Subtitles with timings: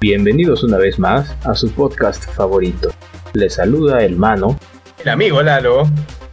[0.00, 2.90] Bienvenidos una vez más a su podcast favorito.
[3.34, 4.58] Les saluda el mano,
[5.04, 5.82] el amigo Lalo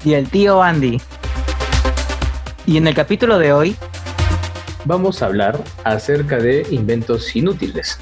[0.06, 1.02] y el tío Andy.
[2.66, 3.76] Y en el capítulo de hoy
[4.86, 8.00] vamos a hablar acerca de inventos inútiles.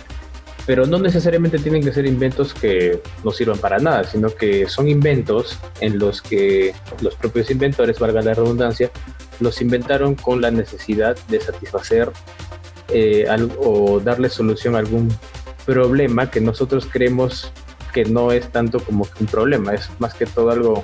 [0.67, 4.87] Pero no necesariamente tienen que ser inventos que no sirvan para nada, sino que son
[4.87, 8.91] inventos en los que los propios inventores, valga la redundancia,
[9.39, 12.11] los inventaron con la necesidad de satisfacer
[12.89, 13.25] eh,
[13.57, 15.09] o darle solución a algún
[15.65, 17.51] problema que nosotros creemos
[17.93, 20.83] que no es tanto como un problema, es más que todo algo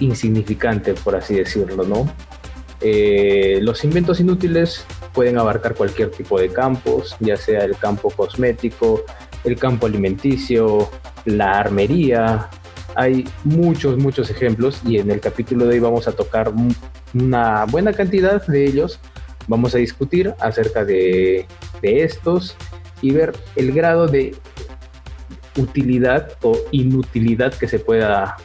[0.00, 2.12] insignificante, por así decirlo, ¿no?
[2.80, 9.04] Eh, los inventos inútiles pueden abarcar cualquier tipo de campos, ya sea el campo cosmético,
[9.44, 10.90] el campo alimenticio,
[11.24, 12.48] la armería.
[12.96, 16.52] Hay muchos, muchos ejemplos y en el capítulo de hoy vamos a tocar
[17.14, 18.98] una buena cantidad de ellos.
[19.46, 21.46] Vamos a discutir acerca de,
[21.82, 22.56] de estos
[23.02, 24.34] y ver el grado de
[25.56, 28.36] utilidad o inutilidad que se pueda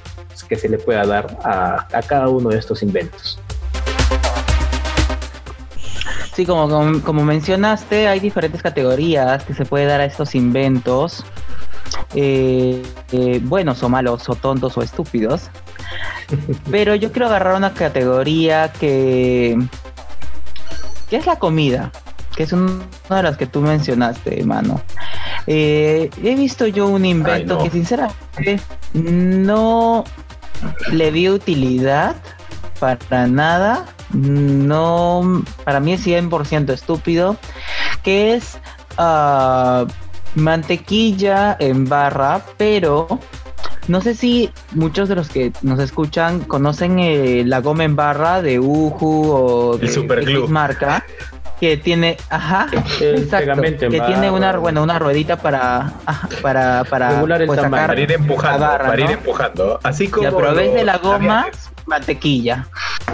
[0.49, 3.39] que se le pueda dar a, a cada uno de estos inventos.
[6.35, 11.23] Sí, como, como, mencionaste, hay diferentes categorías que se puede dar a estos inventos.
[12.13, 12.83] Eh,
[13.13, 15.49] eh, buenos o malos, o tontos o estúpidos.
[16.71, 19.57] Pero yo quiero agarrar una categoría que,
[21.09, 21.93] que es la comida
[22.35, 24.81] que es una de las que tú mencionaste, hermano.
[25.47, 28.59] Eh, he visto yo un invento que sinceramente
[28.93, 30.03] no
[30.91, 32.15] le vi utilidad
[32.79, 33.85] para nada.
[34.11, 37.37] No, para mí es 100% estúpido.
[38.03, 38.59] Que es
[38.97, 39.85] ah,
[40.35, 43.19] mantequilla en barra, pero
[43.87, 48.41] no sé si muchos de los que nos escuchan conocen eh, la goma en barra
[48.41, 51.05] de Uhu o de X marca
[51.59, 52.67] que tiene, ajá,
[53.01, 55.93] exacto, que tiene una, bueno, una ruedita para,
[56.41, 60.35] para, para, pues, para ir empujando, para ir empujando, así como.
[60.35, 61.47] pero a vez de la goma,
[61.85, 62.67] mantequilla,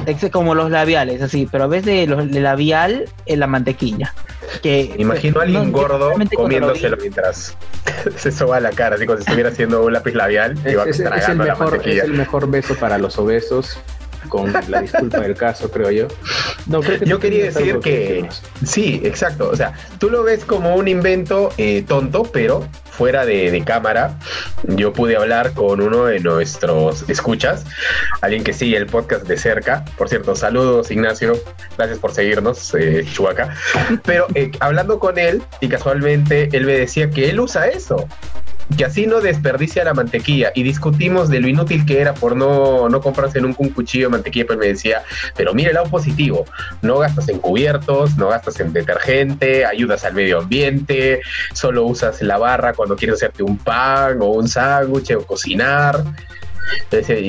[0.05, 4.13] es como los labiales, así, pero a vez de los de labial, en la mantequilla.
[4.63, 7.55] Que, Imagino a alguien gordo comiéndoselo mientras
[8.17, 10.57] se soba la cara, así como si estuviera haciendo un lápiz labial.
[10.65, 13.79] Es, es, es, el mejor, es el mejor beso para los obesos
[14.29, 16.07] con la disculpa del caso, creo yo.
[16.67, 18.27] No, yo quería decir que,
[18.65, 19.49] sí, exacto.
[19.49, 24.19] O sea, tú lo ves como un invento eh, tonto, pero fuera de, cámara,
[24.63, 27.65] yo pude hablar con uno de nuestros escuchas,
[28.21, 29.85] alguien que sigue el podcast de cerca.
[29.97, 31.33] Por cierto, saludos Ignacio,
[31.77, 33.55] gracias por seguirnos, eh, Chubaca.
[34.05, 38.07] Pero eh, hablando con él, y casualmente él me decía que él usa eso
[38.77, 40.51] que así no desperdicia la mantequilla.
[40.55, 44.11] Y discutimos de lo inútil que era por no, no comprarse nunca un cuchillo de
[44.11, 45.03] mantequilla, pues me decía,
[45.35, 46.45] pero mire el lado positivo,
[46.81, 51.21] no gastas en cubiertos, no gastas en detergente, ayudas al medio ambiente,
[51.53, 56.03] solo usas la barra cuando quieres hacerte un pan o un sándwich o cocinar.
[56.89, 57.19] pero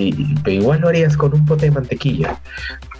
[0.46, 2.40] igual lo harías con un pote de mantequilla.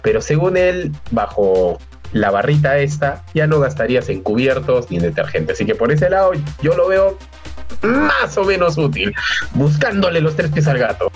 [0.01, 1.79] Pero según él, bajo
[2.11, 5.53] la barrita esta, ya no gastarías en cubiertos ni en detergente.
[5.53, 7.17] Así que por ese lado yo lo veo
[7.81, 9.13] más o menos útil,
[9.53, 11.11] buscándole los tres pies al gato.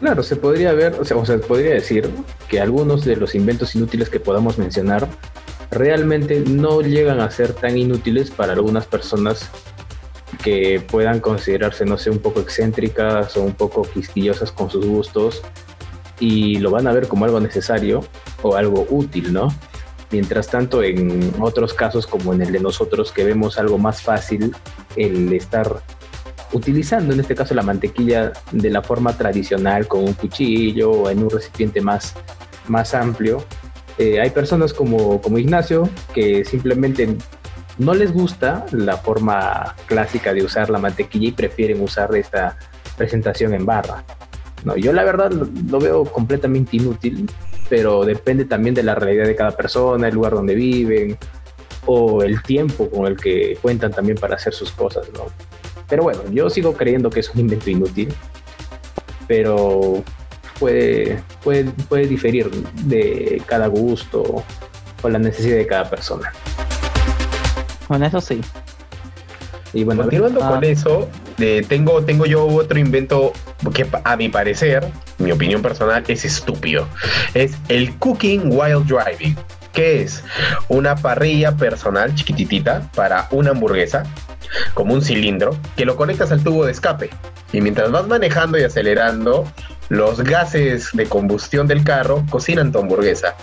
[0.00, 2.10] Claro, se podría ver, o sea, o podría decir
[2.48, 5.06] que algunos de los inventos inútiles que podamos mencionar
[5.70, 9.48] realmente no llegan a ser tan inútiles para algunas personas
[10.42, 15.42] que puedan considerarse, no sé, un poco excéntricas o un poco quisquillosas con sus gustos
[16.18, 18.04] y lo van a ver como algo necesario
[18.42, 19.48] o algo útil, ¿no?
[20.12, 24.54] Mientras tanto, en otros casos, como en el de nosotros, que vemos algo más fácil,
[24.94, 25.82] el estar
[26.52, 31.22] utilizando en este caso la mantequilla de la forma tradicional con un cuchillo o en
[31.22, 32.14] un recipiente más,
[32.68, 33.42] más amplio.
[33.96, 37.16] Eh, hay personas como, como Ignacio que simplemente
[37.78, 42.58] no les gusta la forma clásica de usar la mantequilla y prefieren usar esta
[42.98, 44.04] presentación en barra.
[44.64, 47.28] No, yo la verdad lo veo completamente inútil
[47.72, 51.16] pero depende también de la realidad de cada persona, el lugar donde viven
[51.86, 55.24] o el tiempo con el que cuentan también para hacer sus cosas, ¿no?
[55.88, 58.12] Pero bueno, yo sigo creyendo que es un invento inútil,
[59.26, 60.04] pero
[60.60, 64.44] puede, puede, puede diferir de cada gusto
[65.02, 66.30] o la necesidad de cada persona.
[67.88, 68.42] Bueno, eso sí.
[69.72, 70.60] Y bueno, continuando con ah.
[71.42, 73.32] Eso, tengo, tengo yo otro invento
[73.74, 74.86] que a mi parecer,
[75.18, 76.86] mi opinión personal, es estúpido.
[77.34, 79.36] Es el Cooking While Driving.
[79.72, 80.22] que es?
[80.68, 84.04] Una parrilla personal chiquititita para una hamburguesa,
[84.74, 87.10] como un cilindro, que lo conectas al tubo de escape.
[87.52, 89.50] Y mientras vas manejando y acelerando,
[89.88, 93.34] los gases de combustión del carro cocinan tu hamburguesa.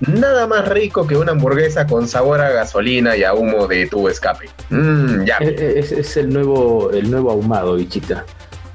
[0.00, 4.08] Nada más rico que una hamburguesa con sabor a gasolina y a humo de tu
[4.08, 4.48] escape.
[4.70, 5.36] Mm, ya.
[5.38, 8.24] Es, el nuevo, el nuevo ahumado, bichita.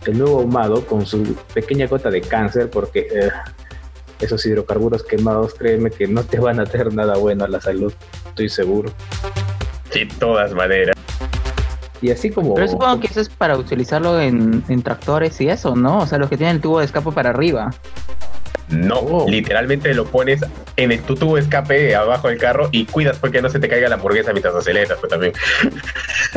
[0.06, 3.31] El nuevo ahumado con su pequeña gota de cáncer, porque eh,
[4.20, 7.94] esos hidrocarburos quemados, créeme que no te van a hacer nada bueno a la salud,
[8.28, 8.92] estoy seguro.
[9.94, 11.03] De todas maneras.
[12.04, 12.54] Y así como.
[12.54, 16.00] Pero supongo que eso es para utilizarlo en, tractores y eso, ¿no?
[16.00, 17.74] O sea, los que tienen el tubo de escape para arriba.
[18.68, 19.30] No, oh.
[19.30, 20.42] literalmente lo pones
[20.76, 23.70] en el, tu tubo de escape abajo del carro y cuidas porque no se te
[23.70, 25.32] caiga la hamburguesa mientras aceleras, pues también.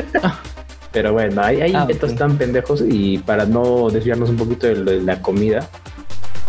[0.93, 5.03] Pero bueno, hay, hay ah, inventos tan pendejos y para no desviarnos un poquito de
[5.03, 5.69] la comida,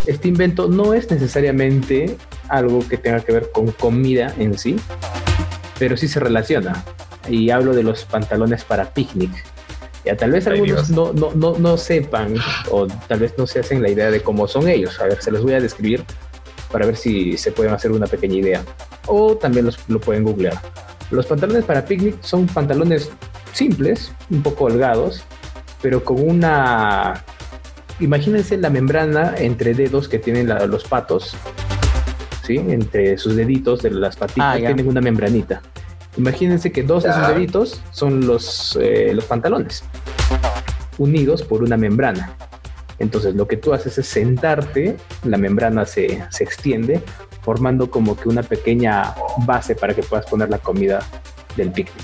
[0.06, 2.18] este invento no es necesariamente
[2.50, 4.76] algo que tenga que ver con comida en sí,
[5.80, 6.84] pero sí se relaciona
[7.28, 9.32] y hablo de los pantalones para picnic.
[10.06, 12.36] Ya tal vez algunos no, no, no, no, sepan
[12.72, 15.00] o tal vez no se hacen la idea de cómo son ellos.
[15.02, 16.04] A ver, se los voy a describir
[16.72, 18.64] para ver si se pueden hacer una pequeña idea.
[19.08, 20.58] O también los, lo pueden googlear.
[21.12, 23.12] Los pantalones para picnic son pantalones
[23.54, 25.24] simples, un poco holgados,
[25.82, 27.24] pero con una...
[28.00, 31.36] Imagínense la membrana entre dedos que tienen los patos,
[32.44, 32.58] ¿sí?
[32.58, 35.62] Entre sus deditos de las patitas ah, tienen una membranita.
[36.18, 39.84] Imagínense que dos de esos deditos son los, eh, los pantalones,
[40.98, 42.36] unidos por una membrana.
[43.00, 47.02] Entonces lo que tú haces es sentarte, la membrana se, se extiende,
[47.44, 49.14] formando como que una pequeña
[49.46, 51.00] base para que puedas poner la comida
[51.56, 52.04] del picnic.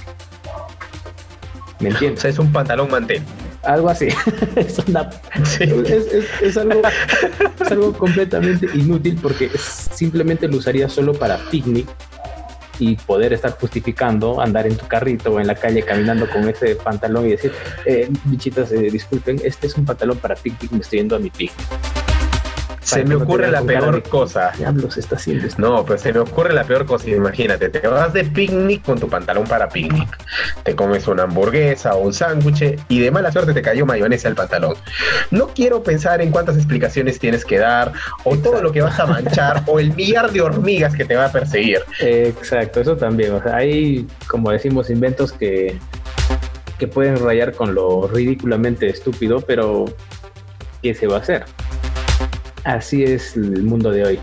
[1.80, 2.19] ¿Me entiendes?
[2.19, 3.24] O sea, es un pantalón mantel.
[3.63, 4.07] Algo así.
[4.56, 6.81] es, es, algo,
[7.59, 11.88] es, algo, completamente inútil porque simplemente lo usaría solo para picnic
[12.79, 16.75] y poder estar justificando andar en tu carrito o en la calle caminando con ese
[16.75, 17.51] pantalón y decir,
[17.85, 21.29] eh, bichitas, eh, disculpen, este es un pantalón para picnic, me estoy yendo a mi
[21.29, 22.02] picnic.
[22.83, 24.51] Se me ocurre la peor cosa.
[24.57, 27.09] Diablos está haciendo No, pues se me ocurre la peor cosa.
[27.09, 30.18] Imagínate, te vas de picnic con tu pantalón para picnic.
[30.63, 34.35] Te comes una hamburguesa o un sándwich y de mala suerte te cayó mayonesa al
[34.35, 34.75] pantalón.
[35.31, 37.94] No quiero pensar en cuántas explicaciones tienes que dar
[38.24, 41.25] o todo lo que vas a manchar o el millar de hormigas que te va
[41.25, 41.80] a perseguir.
[42.00, 43.33] Exacto, eso también.
[43.33, 45.80] O sea, hay, como decimos, inventos que,
[46.77, 49.85] que pueden rayar con lo ridículamente estúpido, pero
[50.81, 51.45] ¿qué se va a hacer?
[52.63, 54.19] Así es el mundo de hoy.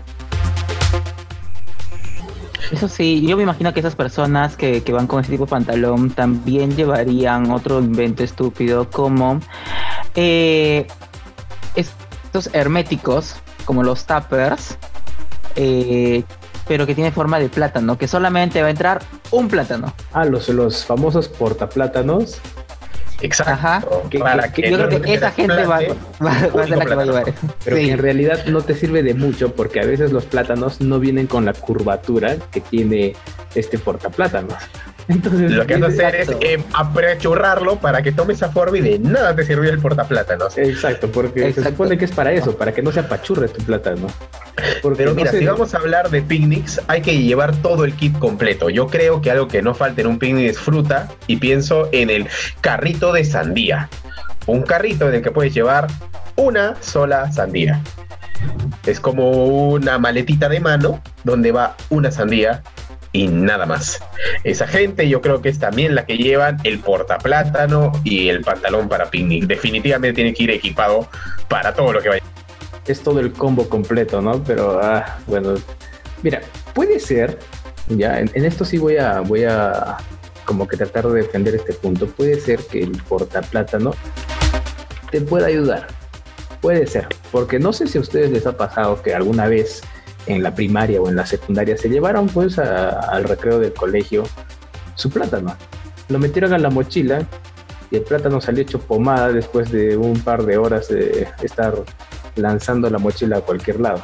[2.71, 6.09] Eso sí, yo me imagino que esas personas que, van con ese tipo de pantalón
[6.11, 9.41] también llevarían otro invento estúpido como
[10.15, 10.87] eh,
[11.75, 13.35] estos herméticos,
[13.65, 14.77] como los tappers,
[15.57, 16.23] eh,
[16.65, 19.01] pero que tiene forma de plátano, que solamente va a entrar
[19.31, 19.93] un plátano.
[20.13, 22.39] Ah, los, los famosos portaplátanos
[23.21, 24.03] Exacto.
[24.11, 25.79] yo creo que esa gente va, a
[26.39, 27.33] ser la que va a llevar.
[27.63, 31.27] Pero en realidad no te sirve de mucho porque a veces los plátanos no vienen
[31.27, 33.15] con la curvatura que tiene
[33.55, 34.55] este portaplátanos.
[35.11, 38.81] Entonces, lo que vas a hacer es eh, apretujurarlo para que tome esa forma y
[38.81, 40.57] de nada te sirve el portaplátanos.
[40.57, 44.07] Exacto, porque se supone que es para eso, para que no se apachurre tu plátano.
[44.97, 48.69] Pero mira, si vamos a hablar de picnics, hay que llevar todo el kit completo.
[48.69, 52.09] Yo creo que algo que no falta en un picnic es fruta y pienso en
[52.09, 52.27] el
[52.61, 53.89] carrito de sandía.
[54.47, 55.87] Un carrito en el que puedes llevar
[56.35, 57.81] una sola sandía.
[58.85, 62.63] Es como una maletita de mano donde va una sandía
[63.13, 63.99] y nada más.
[64.43, 68.87] Esa gente yo creo que es también la que llevan el portaplátano y el pantalón
[68.87, 69.45] para picnic.
[69.45, 71.07] Definitivamente tiene que ir equipado
[71.49, 72.23] para todo lo que vaya.
[72.87, 74.43] Es todo el combo completo, ¿no?
[74.43, 75.55] Pero, ah, bueno,
[76.23, 76.41] mira,
[76.73, 77.37] puede ser,
[77.87, 79.97] ya, en, esto sí voy a, voy a
[80.45, 82.07] como que tratar de defender este punto.
[82.07, 83.93] Puede ser que el portaplátano
[85.11, 85.87] te pueda ayudar.
[86.61, 89.81] Puede ser, porque no sé si a ustedes les ha pasado que alguna vez
[90.25, 94.23] en la primaria o en la secundaria se llevaron pues al recreo del colegio
[94.95, 95.55] su plátano.
[96.09, 97.25] Lo metieron a la mochila
[97.89, 101.73] y el plátano salió hecho pomada después de un par de horas de estar
[102.35, 104.01] lanzando la mochila a cualquier lado.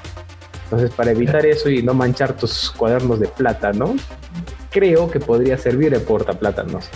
[0.65, 3.95] Entonces, para evitar eso y no manchar tus cuadernos de plátano,
[4.69, 6.89] creo que podría servir el portaplátanos.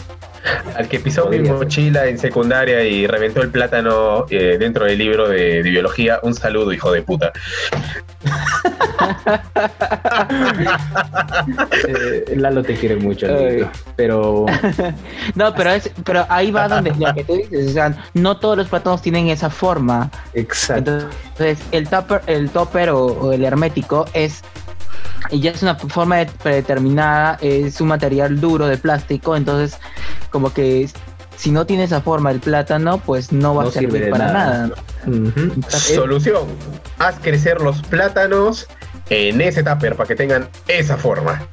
[0.75, 5.27] Al que pisó mi mochila en secundaria y reventó el plátano eh, dentro del libro
[5.27, 7.31] de, biología, un saludo, hijo de puta.
[11.87, 13.27] eh, Lalo te quiere mucho,
[13.95, 14.45] pero
[15.35, 18.57] no, pero es, pero ahí va donde lo que tú dices, o sea, no todos
[18.57, 20.09] los plátanos tienen esa forma.
[20.33, 21.09] Exacto.
[21.37, 24.43] Entonces, el topper, el topper o el hermético es
[25.29, 29.79] y ya es una forma predeterminada, es un material duro de plástico, entonces
[30.31, 30.89] como que
[31.37, 34.71] si no tiene esa forma el plátano, pues no va a servir para nada.
[35.67, 36.45] Solución,
[36.99, 38.67] haz crecer los plátanos
[39.09, 41.45] en ese tupper para que tengan esa forma.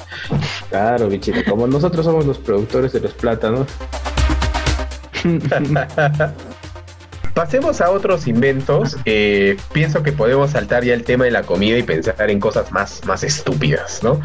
[0.70, 3.66] Claro, bichito, como nosotros somos los productores de los plátanos.
[7.38, 8.96] Pasemos a otros inventos.
[9.72, 13.04] Pienso que podemos saltar ya el tema de la comida y pensar en cosas más,
[13.04, 14.20] más estúpidas, ¿no?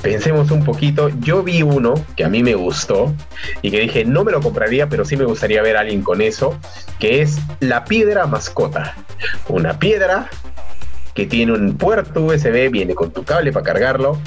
[0.00, 1.08] Pensemos un poquito.
[1.18, 3.12] Yo vi uno que a mí me gustó
[3.60, 6.20] y que dije, no me lo compraría, pero sí me gustaría ver a alguien con
[6.20, 6.56] eso,
[7.00, 8.94] que es la piedra mascota.
[9.48, 10.30] Una piedra
[11.18, 14.20] que tiene un puerto USB, viene con tu cable para cargarlo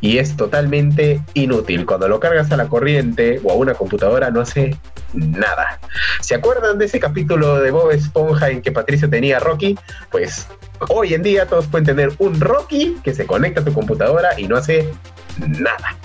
[0.00, 1.84] y es totalmente inútil.
[1.84, 4.74] Cuando lo cargas a la corriente o a una computadora no hace
[5.12, 5.78] nada.
[6.22, 9.78] ¿Se acuerdan de ese capítulo de Bob Esponja en que Patricio tenía a Rocky?
[10.10, 10.46] Pues
[10.88, 14.48] hoy en día todos pueden tener un Rocky que se conecta a tu computadora y
[14.48, 14.90] no hace
[15.36, 15.98] nada.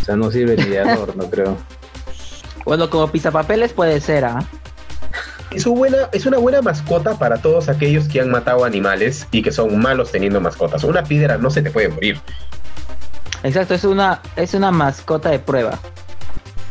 [0.00, 1.58] O sea, no sirve ni de adorno, creo.
[2.64, 4.38] Bueno, como pizapapeles puede ser, ¿ah?
[5.50, 9.52] Es, buena, es una buena mascota para todos aquellos que han matado animales y que
[9.52, 10.84] son malos teniendo mascotas.
[10.84, 12.20] Una piedra no se te puede morir.
[13.42, 15.78] Exacto, es una, es una mascota de prueba.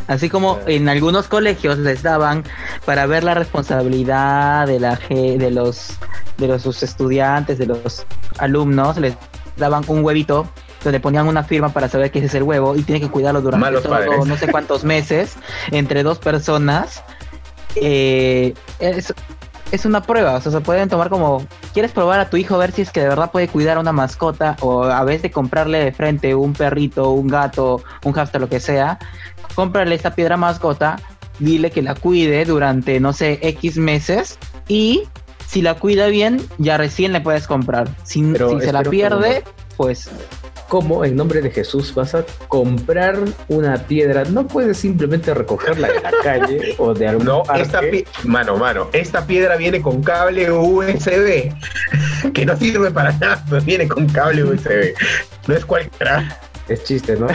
[0.08, 2.44] Así como en algunos colegios les daban
[2.86, 5.92] para ver la responsabilidad de la de los
[6.38, 8.06] de los sus estudiantes, de los
[8.40, 9.16] alumnos, les
[9.58, 10.50] daban un huevito
[10.84, 13.42] donde ponían una firma para saber que ese es el huevo y tiene que cuidarlo
[13.42, 15.36] durante todo, no sé cuántos meses
[15.72, 17.04] entre dos personas
[17.76, 19.14] eh, es,
[19.72, 22.58] es una prueba, o sea, se pueden tomar como, quieres probar a tu hijo a
[22.58, 25.32] ver si es que de verdad puede cuidar a una mascota o a vez de
[25.32, 29.00] comprarle de frente un perrito, un gato, un hamster, lo que sea,
[29.56, 31.00] cómprale esta piedra mascota,
[31.40, 35.04] dile que la cuide durante, no sé, X meses y
[35.48, 37.90] si la cuida bien, ya recién le puedes comprar.
[38.04, 39.44] Si, si se la pierde,
[39.78, 40.10] pues
[40.70, 44.24] ¿Cómo en nombre de Jesús vas a comprar una piedra?
[44.26, 47.82] No puedes simplemente recogerla de la calle o de algún No, esta
[48.24, 51.52] mano, mano, esta piedra viene con cable USB,
[52.34, 54.94] que no sirve para nada, viene con cable USB.
[55.48, 56.40] No es cualquiera.
[56.68, 57.28] Es chiste, ¿no?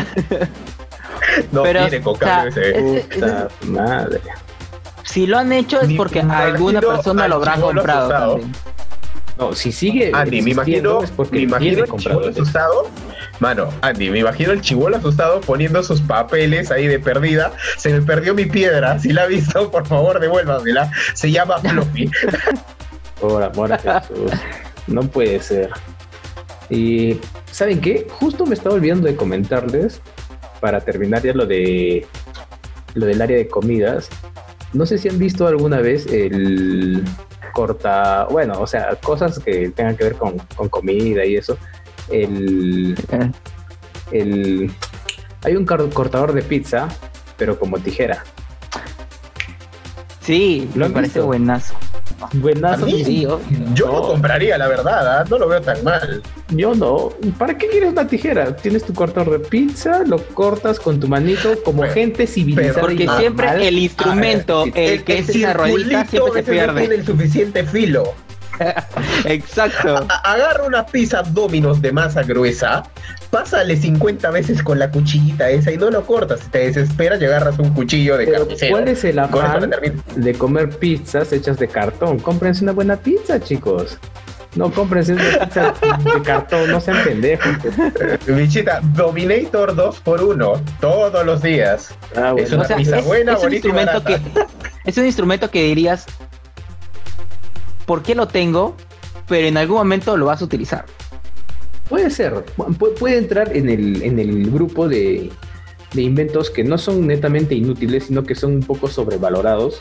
[1.50, 3.14] no, viene con cable USB.
[3.14, 4.20] Puta madre.
[5.02, 8.38] Si lo han hecho es porque alguna persona lo habrá comprado.
[9.38, 10.10] No, si sigue.
[10.14, 12.88] Andy, me imagino, es porque me imagino el asustado
[13.40, 17.52] Mano, Andy, me imagino el chivolo asustado poniendo sus papeles ahí de perdida.
[17.76, 18.98] Se me perdió mi piedra.
[18.98, 20.90] Si la ha visto, por favor, devuélvamela.
[21.14, 22.10] Se llama Floppy.
[23.20, 24.30] por amor a Jesús.
[24.86, 25.70] No puede ser.
[26.70, 27.18] Y,
[27.50, 28.06] ¿saben qué?
[28.08, 30.00] Justo me estaba olvidando de comentarles,
[30.60, 32.06] para terminar ya lo de
[32.94, 34.08] lo del área de comidas.
[34.72, 37.04] No sé si han visto alguna vez el
[37.54, 41.56] corta, bueno, o sea, cosas que tengan que ver con, con comida y eso
[42.10, 42.94] el,
[44.10, 44.70] el
[45.44, 46.88] hay un cortador de pizza,
[47.36, 48.24] pero como tijera.
[50.20, 51.74] Sí, ¿Lo me parece buenazo.
[52.34, 52.86] Buenazo,
[53.74, 55.24] Yo lo compraría, la verdad, ¿ah?
[55.28, 56.22] no lo veo tan mal.
[56.48, 57.10] Yo no.
[57.38, 58.54] ¿Para qué quieres una tijera?
[58.56, 62.80] Tienes tu cortador de pizza, lo cortas con tu manito como gente civilizada.
[62.80, 66.72] Porque siempre el instrumento, el, que es esa ruedita, siempre se pierde.
[66.72, 68.14] No tiene el suficiente filo.
[69.24, 70.06] Exacto.
[70.22, 72.84] agarra una pizza Dominos de masa gruesa,
[73.34, 76.38] pásale 50 veces con la cuchillita esa y no lo cortas.
[76.38, 78.76] Si te desesperas y agarras un cuchillo de carnicero.
[78.76, 79.74] ¿Cuál es el afán
[80.14, 82.20] de comer pizzas hechas de cartón?
[82.20, 83.98] Cómprense una buena pizza, chicos.
[84.54, 85.74] No compres una pizza
[86.14, 87.56] de cartón, no sean pendejos.
[88.28, 91.92] Bichita, Dominator 2 por 1 todos los días.
[92.14, 94.20] Ah, es una pizza buena, es bonita un instrumento que
[94.84, 96.06] Es un instrumento que dirías,
[97.84, 98.76] por qué lo tengo,
[99.26, 100.84] pero en algún momento lo vas a utilizar.
[101.88, 102.44] Puede ser,
[102.98, 105.30] puede entrar en el, en el grupo de,
[105.92, 109.80] de inventos que no son netamente inútiles, sino que son un poco sobrevalorados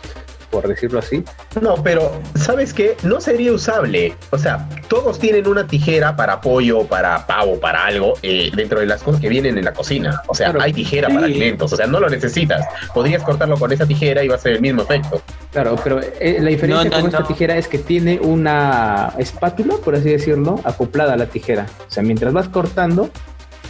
[0.53, 1.23] por decirlo así.
[1.59, 2.95] No, pero ¿sabes qué?
[3.01, 4.15] No sería usable.
[4.29, 8.85] O sea, todos tienen una tijera para pollo, para pavo, para algo, eh, dentro de
[8.85, 10.21] las cosas que vienen en la cocina.
[10.27, 12.63] O sea, hay tijera para alimentos, o sea, no lo necesitas.
[12.93, 15.21] Podrías cortarlo con esa tijera y va a ser el mismo efecto.
[15.53, 20.09] Claro, pero eh, la diferencia con esta tijera es que tiene una espátula, por así
[20.09, 21.67] decirlo, acoplada a la tijera.
[21.87, 23.11] O sea, mientras vas cortando,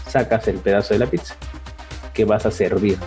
[0.07, 1.35] sacas el pedazo de la pizza
[2.13, 2.97] que vas a servir.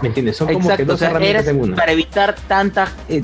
[0.00, 0.38] ¿Me entiendes?
[0.38, 1.76] Son como que dos herramientas en una.
[1.76, 2.88] Para evitar tanta.
[3.08, 3.22] Eh,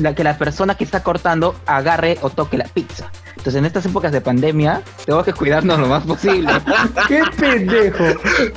[0.00, 3.10] la, que la persona que está cortando agarre o toque la pizza.
[3.30, 6.50] Entonces, en estas épocas de pandemia, tengo que cuidarnos lo más posible.
[7.08, 8.04] ¡Qué pendejo!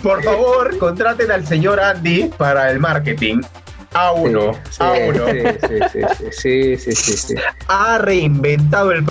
[0.02, 3.42] Por favor, contraten al señor Andy para el marketing.
[3.94, 5.26] A uno, a uno.
[6.32, 7.36] Sí, sí, sí, sí,
[7.68, 9.06] Ha reinventado el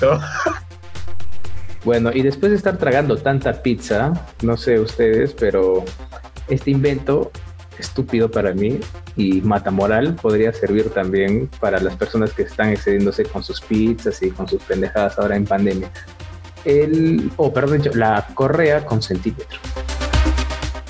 [1.84, 5.84] Bueno, y después de estar tragando tanta pizza, no sé ustedes, pero
[6.48, 7.30] este invento
[7.78, 8.80] estúpido para mí
[9.16, 14.22] y mata moral podría servir también para las personas que están excediéndose con sus pizzas
[14.22, 15.90] y con sus pendejadas ahora en pandemia.
[16.64, 19.58] El, oh, perdón, la correa con centímetro.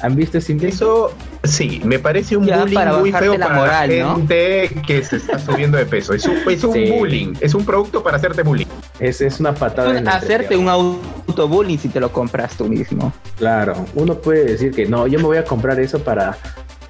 [0.02, 1.12] ¿Han visto ese Eso
[1.44, 5.38] sí, me parece un bullying muy feo la para moral, la gente que se está
[5.38, 6.12] subiendo de peso.
[6.12, 8.66] Es un, es un bullying, es un producto para hacerte bullying.
[8.98, 9.98] Es, es una patada.
[9.98, 13.12] En hacerte un autobullying si te lo compras tú mismo.
[13.36, 16.36] Claro, uno puede decir que no, yo me voy a comprar eso para,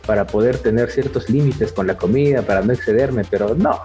[0.07, 3.81] para poder tener ciertos límites con la comida, para no excederme, pero no,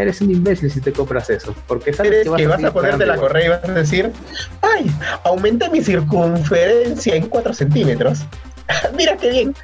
[0.00, 1.54] eres un imbécil si te compras eso.
[1.66, 4.10] Porque sabes que vas, a, ponerte la correa y vas a decir,
[4.62, 4.90] ay,
[5.24, 8.20] aumenta mi circunferencia en 4 centímetros.
[8.96, 9.54] Mira qué bien.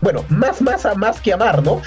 [0.00, 1.82] Bueno, más masa, más que amar, ¿no?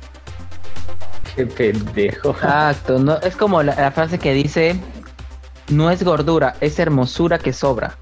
[1.36, 2.32] Qué pendejo.
[2.32, 4.76] Exacto, no, es como la, frase que dice,
[5.70, 7.96] no es gordura, es hermosura que sobra.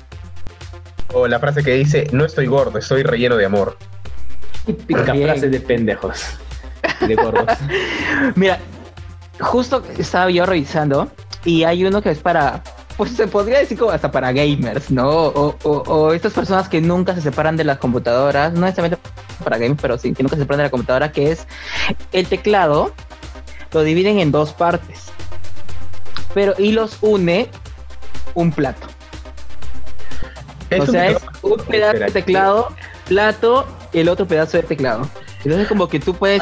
[1.14, 3.78] O la frase que dice, no estoy gordo, estoy relleno de amor.
[4.66, 6.24] Típica frase de pendejos.
[7.08, 7.46] De gordos.
[8.36, 8.60] Mira,
[9.40, 11.12] justo estaba yo revisando
[11.46, 12.64] y hay uno que es para
[13.00, 15.10] pues se podría decir como hasta para gamers, ¿no?
[15.10, 19.02] O, estas personas que nunca se separan de las computadoras, no necesariamente
[19.42, 21.48] para gamers, pero sí que nunca se separan de la computadora, que es
[22.12, 22.92] el teclado,
[23.72, 25.06] lo dividen en dos partes,
[26.34, 27.50] pero y los une
[28.34, 28.86] un plato.
[30.78, 32.68] o sea, es un pedazo de teclado,
[33.08, 35.08] plato, y el otro pedazo de teclado.
[35.44, 36.42] Entonces como que tú puedes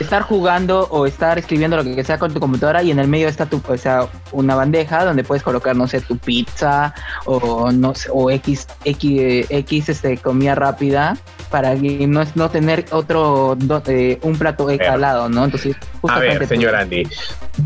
[0.00, 3.28] estar jugando o estar escribiendo lo que sea con tu computadora y en el medio
[3.28, 7.94] está tu, o sea, una bandeja donde puedes colocar, no sé, tu pizza o no
[7.94, 11.16] sé, o X, X, X este, comida rápida
[11.50, 15.44] para no, no tener otro, eh, un plato al lado, ¿no?
[15.44, 15.76] Entonces,
[16.08, 17.08] A ver, señor Andy,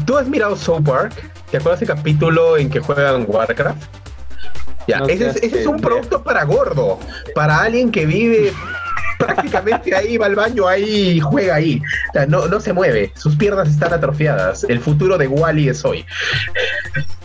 [0.07, 1.12] ¿tú has mirado South Park?
[1.51, 3.83] ¿Te acuerdas el capítulo en que juegan Warcraft?
[4.89, 6.99] Ya, ese, es, ese es un producto para gordo,
[7.35, 8.53] para alguien que vive
[9.25, 11.81] prácticamente ahí va al baño, ahí juega ahí.
[12.29, 14.64] no, no se mueve, sus piernas están atrofiadas.
[14.64, 16.05] El futuro de Wally es hoy.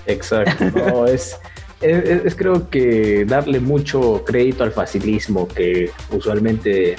[0.06, 1.38] Exacto, es,
[1.82, 6.96] es, creo que darle mucho crédito al facilismo que usualmente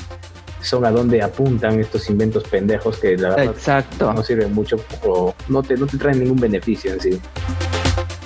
[0.61, 4.12] son a donde apuntan estos inventos pendejos que la verdad Exacto.
[4.12, 7.20] no sirven mucho o no te, no te traen ningún beneficio en sí.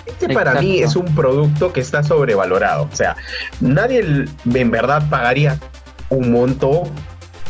[0.07, 2.89] Este para mí es un producto que está sobrevalorado.
[2.91, 3.17] O sea,
[3.61, 5.59] nadie en verdad pagaría
[6.13, 6.85] un monto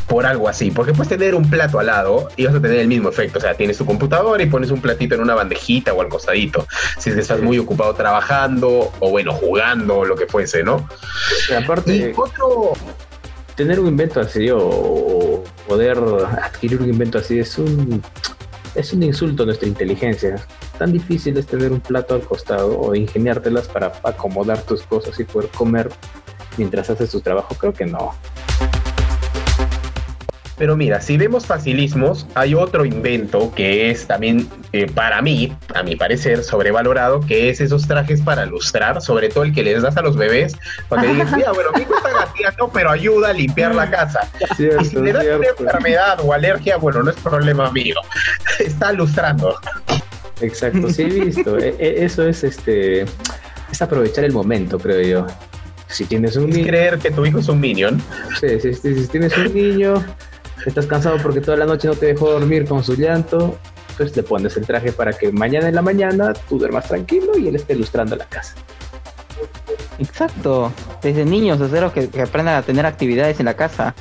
[0.08, 2.88] por algo así, porque puedes tener un plato al lado y vas a tener el
[2.88, 6.00] mismo efecto, o sea, tienes tu computadora y pones un platito en una bandejita o
[6.02, 6.66] al costadito,
[6.98, 10.86] si es que estás muy ocupado trabajando o bueno, jugando o lo que fuese, ¿no?
[11.56, 12.72] aparte, otro...
[13.54, 15.98] tener un invento así o poder
[16.42, 18.02] adquirir un invento así es un
[18.74, 20.36] es un insulto a nuestra inteligencia.
[20.78, 25.24] Tan difícil es tener un plato al costado o ingeniártelas para acomodar tus cosas y
[25.24, 25.90] poder comer
[26.56, 27.54] mientras haces tu trabajo.
[27.54, 28.14] Creo que no.
[30.62, 35.82] Pero mira, si vemos facilismos, hay otro invento que es también, eh, para mí, a
[35.82, 39.96] mi parecer, sobrevalorado, que es esos trajes para lustrar, sobre todo el que les das
[39.96, 40.54] a los bebés,
[40.88, 44.30] cuando dices, mira, bueno, mi está gateando, pero ayuda a limpiar la casa.
[44.80, 47.96] y si le das una enfermedad o alergia, bueno, no es problema mío,
[48.60, 49.58] está lustrando.
[50.40, 51.58] Exacto, sí he visto.
[51.62, 55.26] E, e, eso es este es aprovechar el momento, creo yo.
[55.92, 56.66] Si tienes un niño.
[56.66, 58.02] creer que tu hijo es un minion.
[58.40, 59.94] Sí, si tienes un niño,
[60.66, 63.58] estás cansado porque toda la noche no te dejó dormir con su llanto,
[63.96, 67.48] pues le pones el traje para que mañana en la mañana tú duermas tranquilo y
[67.48, 68.54] él esté ilustrando la casa.
[69.98, 73.94] Exacto, desde niños, desde que, que aprendan a tener actividades en la casa.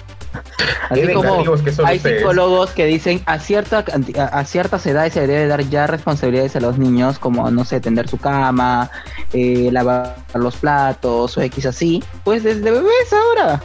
[0.90, 1.44] Así como
[1.86, 3.84] hay psicólogos que dicen a, cierta,
[4.32, 8.08] a, ciertas edades se debe dar ya responsabilidades a los niños, como, no sé, tender
[8.08, 8.90] su cama,
[9.34, 12.04] eh, lavar los platos o X así.
[12.24, 13.62] Pues desde bebés ahora.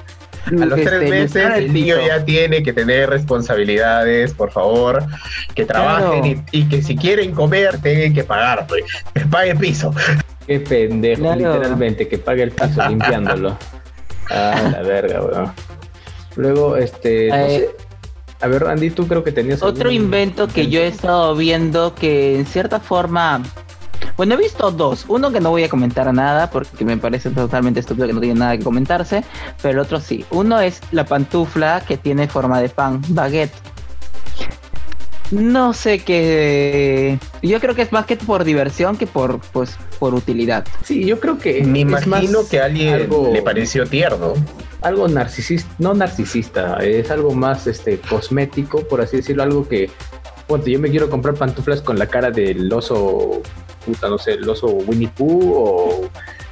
[0.47, 5.05] A los tres este, meses el niño ya tiene que tener responsabilidades, por favor,
[5.57, 9.93] que trabajen y, que si quieren comer tengan que pagar, pues, que pague el piso.
[10.47, 13.59] Qué pendejo, literalmente, que pague el piso limpiándolo.
[14.31, 15.53] Ah, la verga, weón.
[16.37, 17.71] Luego, este, eh,
[18.41, 22.39] a ver, Andy, tú creo que tenías otro invento que yo he estado viendo que
[22.39, 23.43] en cierta forma
[24.17, 25.05] bueno, he visto dos.
[25.09, 28.41] Uno que no voy a comentar nada porque me parece totalmente estúpido que no tiene
[28.41, 29.25] nada que comentarse,
[29.61, 30.25] pero el otro sí.
[30.31, 33.53] Uno es la pantufla que tiene forma de pan, baguette.
[35.33, 37.19] No sé qué.
[37.43, 40.65] Yo creo que es más que por diversión que por pues por utilidad.
[40.85, 41.63] Sí, yo creo que.
[41.65, 44.35] Me imagino que a alguien le pareció tierno.
[44.83, 49.91] Algo narcisista, no narcisista, es algo más este cosmético, por así decirlo, algo que.
[50.49, 53.43] Bueno, yo me quiero comprar pantuflas con la cara del oso
[53.85, 56.11] puta, no sé, el oso Winnie Pooh o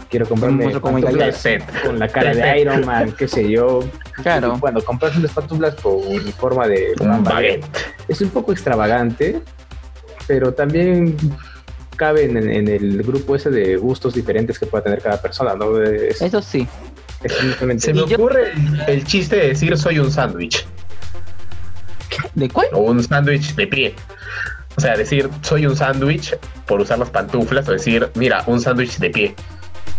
[0.09, 1.47] quiero comprarme pantuflas
[1.85, 3.81] con la cara de Iron Man, qué sé yo.
[4.23, 4.57] Claro.
[4.61, 6.01] Cuando compras unas pantuflas con
[6.33, 7.65] forma de un baguette.
[8.09, 9.41] Es un poco extravagante,
[10.27, 11.17] pero también
[11.97, 15.81] cabe en, el grupo ese de gustos diferentes que pueda tener cada persona, ¿no?
[15.81, 16.67] Eso sí.
[17.79, 18.53] Se me ocurre
[18.87, 20.67] el, chiste de decir soy un sándwich.
[22.35, 22.69] ¿De cuál?
[22.73, 23.95] O un sándwich de pie.
[24.77, 28.99] O sea, decir soy un sándwich por usar las pantuflas o decir, mira, un sándwich
[28.99, 29.35] de pie.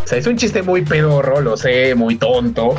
[0.04, 2.76] O sea, es un chiste muy pedorro, lo sé, muy tonto,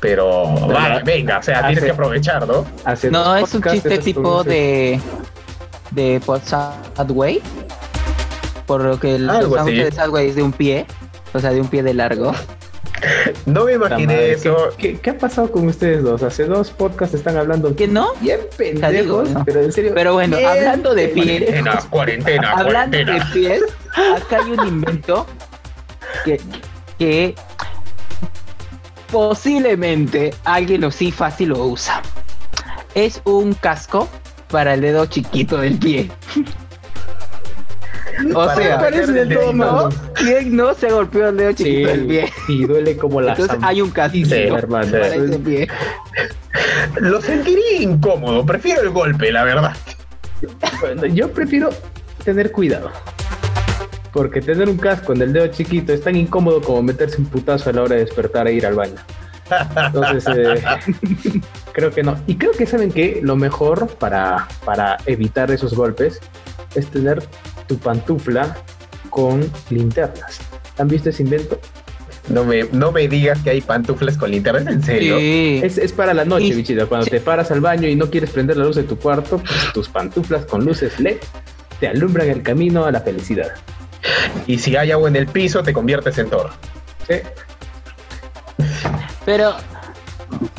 [0.00, 0.66] pero
[1.04, 2.64] venga, o sea, tienes que aprovechar, ¿no?
[3.10, 4.98] no, es un chiste tipo de
[5.90, 7.42] de Sadway,
[8.66, 10.86] por lo que el sándwich de Sadway es de un pie,
[11.34, 12.32] o sea, de un pie de largo.
[13.46, 14.70] No me imaginé eso.
[14.78, 16.22] ¿Qué, ha pasado con ustedes dos?
[16.22, 17.74] Hace dos podcasts están hablando.
[17.74, 18.12] ¿Que no?
[18.20, 19.92] Bien pendejos, pero en serio.
[19.94, 21.42] Pero bueno, hablando de pies.
[21.44, 23.62] Cuarentena, cuarentena, hablando de pies,
[24.16, 25.26] acá hay un invento
[26.24, 26.40] que,
[26.98, 27.34] que
[29.10, 32.02] posiblemente alguien lo sí fácil lo usa.
[32.94, 34.08] Es un casco
[34.50, 36.10] para el dedo chiquito del pie.
[38.34, 39.88] O sea, parece del todo ¿no?
[40.14, 42.32] ¿Quién no se golpeó el dedo chiquito del pie?
[42.48, 44.96] Y duele como la Entonces hay un casco hermano.
[45.44, 45.68] pie.
[47.00, 49.76] Lo sentiría incómodo, prefiero el golpe, la verdad.
[50.80, 51.70] Bueno, yo prefiero
[52.24, 52.90] tener cuidado.
[54.12, 57.70] Porque tener un casco en el dedo chiquito es tan incómodo como meterse un putazo
[57.70, 58.96] a la hora de despertar e ir al baño.
[59.76, 60.62] Entonces, eh,
[61.72, 62.16] creo que no.
[62.26, 66.20] Y creo que saben que lo mejor para, para evitar esos golpes
[66.74, 67.22] es tener
[67.70, 68.56] tu pantufla
[69.10, 70.40] con linternas.
[70.78, 71.60] ¿Han visto ese invento?
[72.28, 75.16] No me, no me digas que hay pantuflas con linternas, ¿en serio?
[75.16, 76.86] Es, para la noche, bichita.
[76.86, 79.72] Cuando te paras al baño y no quieres prender la luz de tu cuarto, pues
[79.72, 81.18] tus pantuflas con luces LED
[81.78, 83.52] te alumbran el camino a la felicidad.
[84.48, 86.50] Y si hay agua en el piso, te conviertes en toro.
[87.06, 87.20] Sí.
[89.24, 89.54] Pero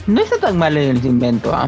[0.08, 1.67] no está tan mal el invento, ¿ah?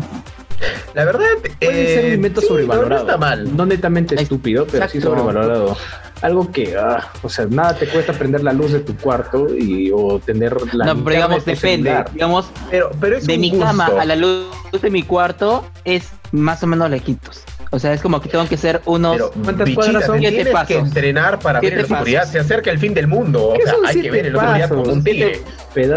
[0.93, 1.25] La verdad,
[1.59, 3.03] puede ser un invento eh, sobrevalorado.
[3.03, 3.55] No, está mal.
[3.55, 5.77] No netamente estúpido, pero sí sobrevalorado.
[6.21, 9.91] Algo que, ah, o sea, nada te cuesta prender la luz de tu cuarto y
[9.93, 12.05] o tener la No, pero digamos, depende.
[12.13, 14.47] Digamos, pero, pero es de mi cama a la luz
[14.81, 17.43] de mi cuarto es más o menos lejitos.
[17.73, 19.13] O sea, es como que tengo que ser unos.
[19.13, 20.19] Pero, ¿Cuántas cuadras son?
[20.19, 20.67] Tienes pasos.
[20.67, 22.31] que entrenar para ver la oscuridad.
[22.31, 23.49] Se acerca el fin del mundo.
[23.49, 25.41] O sea, hay que ver el oscuridad como un tigre.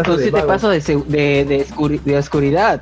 [0.03, 1.65] Son siete pasos de, de,
[2.03, 2.81] de, oscuridad.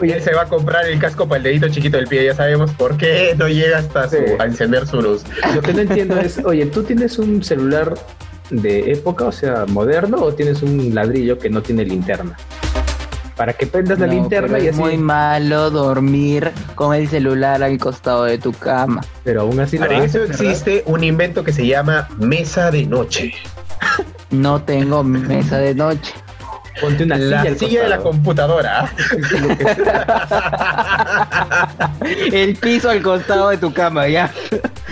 [0.00, 2.34] Oye, él se va a comprar el casco para el dedito chiquito del pie, ya
[2.34, 4.08] sabemos por qué no llega hasta
[4.38, 5.24] a encender su luz.
[5.54, 7.94] Lo que no entiendo es, oye, ¿tú tienes un celular
[8.48, 12.34] de época, o sea, moderno, o tienes un ladrillo que no tiene linterna?
[13.36, 14.68] Para que prendas la linterna y así.
[14.68, 19.02] Es muy malo dormir con el celular al costado de tu cama.
[19.24, 19.78] Pero aún así.
[19.78, 23.32] Para eso existe un invento que se llama mesa de noche.
[24.30, 26.12] No tengo mesa de noche.
[26.80, 28.90] Ponte una la silla, de la computadora.
[32.32, 34.32] el piso al costado de tu cama, ya.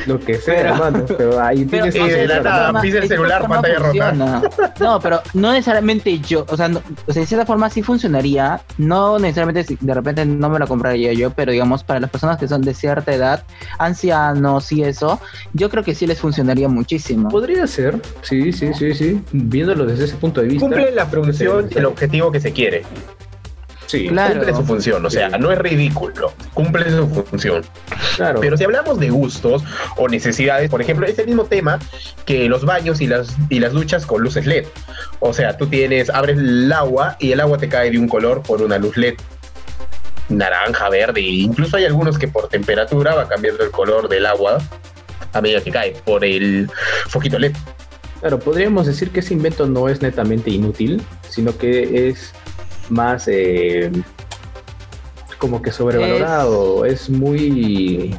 [0.06, 1.04] Lo que sea, hermano.
[1.06, 4.42] Pero ahí tienes que de la nada, pisa el celular, pantalla rota.
[4.80, 6.46] No, pero no necesariamente yo.
[6.48, 6.70] O sea,
[7.06, 8.60] o sea, de cierta forma sí funcionaría.
[8.78, 12.48] No necesariamente de repente no me lo compraría yo, pero digamos, para las personas que
[12.48, 13.44] son de cierta edad,
[13.78, 15.20] ancianos y eso,
[15.52, 17.28] yo creo que sí les funcionaría muchísimo.
[17.28, 19.22] Podría ser, sí, sí, sí, sí.
[19.32, 20.66] Viéndolo desde ese punto de vista.
[20.66, 22.82] Cumple la función el objetivo que se quiere.
[23.88, 27.64] Sí, cumple su función, o sea, no es ridículo, cumple su función.
[28.16, 28.38] Claro.
[28.38, 29.64] Pero si hablamos de gustos
[29.96, 31.78] o necesidades, por ejemplo, es el mismo tema
[32.26, 34.66] que los baños y las, y las duchas con luces LED.
[35.20, 38.42] O sea, tú tienes, abres el agua y el agua te cae de un color
[38.42, 39.14] por una luz LED.
[40.28, 44.58] Naranja, verde, incluso hay algunos que por temperatura va cambiando el color del agua
[45.32, 46.70] a medida que cae por el
[47.08, 47.54] foquito LED.
[48.20, 52.32] Claro, podríamos decir que ese invento no es netamente inútil, sino que es
[52.90, 53.90] más eh,
[55.38, 58.18] como que sobrevalorado, es, muy...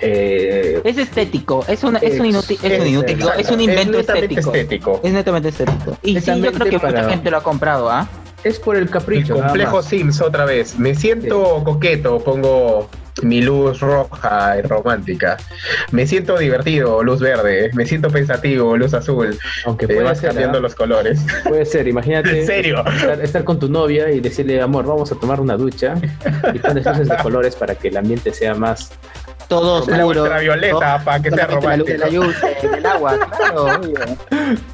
[0.00, 5.00] Eh, es estético, es, una, es, un inútil, es, un inútil, es un invento estético.
[5.02, 5.98] Es netamente estético.
[6.02, 8.08] Y sí, yo creo que mucha gente lo ha comprado, ¿ah?
[8.44, 9.34] Es por el capricho.
[9.34, 10.78] El complejo Sims otra vez.
[10.78, 12.88] Me siento coqueto, pongo
[13.22, 15.36] mi luz roja y romántica.
[15.90, 17.70] Me siento divertido, luz verde.
[17.74, 19.38] Me siento pensativo, luz azul.
[19.64, 20.60] Aunque eh, vas cambiando ¿ah?
[20.60, 21.20] los colores.
[21.44, 22.40] Puede ser, imagínate.
[22.40, 22.84] ¿En serio?
[23.22, 25.94] Estar, con tu novia y decirle, amor, vamos a tomar una ducha
[26.52, 28.90] y pones luces de colores para que el ambiente sea más
[29.48, 30.06] todo oscuro.
[30.08, 31.98] ultravioleta para que sea romántico.
[31.98, 33.80] La luz, del agua, claro,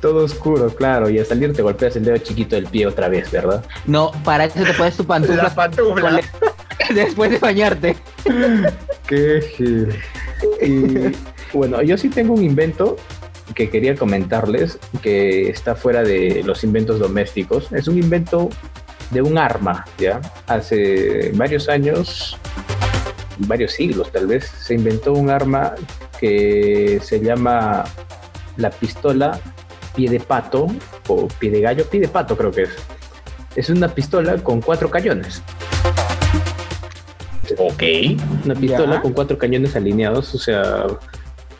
[0.00, 1.08] Todo oscuro, claro.
[1.08, 3.64] Y al salir te golpeas el dedo chiquito del pie otra vez, ¿verdad?
[3.86, 5.44] No, para eso te pones tu pantufla.
[5.44, 6.20] La pantufla.
[6.94, 7.96] Después de bañarte.
[9.06, 9.88] Qué.
[10.60, 11.12] Y
[11.52, 12.96] bueno, yo sí tengo un invento
[13.54, 17.70] que quería comentarles, que está fuera de los inventos domésticos.
[17.72, 18.50] Es un invento
[19.10, 20.20] de un arma, ¿ya?
[20.46, 22.36] Hace varios años,
[23.38, 25.74] varios siglos tal vez, se inventó un arma
[26.18, 27.84] que se llama
[28.56, 29.38] la pistola
[29.94, 30.66] pie de pato
[31.08, 32.70] o pie de gallo, pie de pato creo que es.
[33.54, 35.42] Es una pistola con cuatro cañones.
[37.58, 37.82] Ok.
[38.44, 40.86] Una pistola con cuatro cañones alineados, o sea,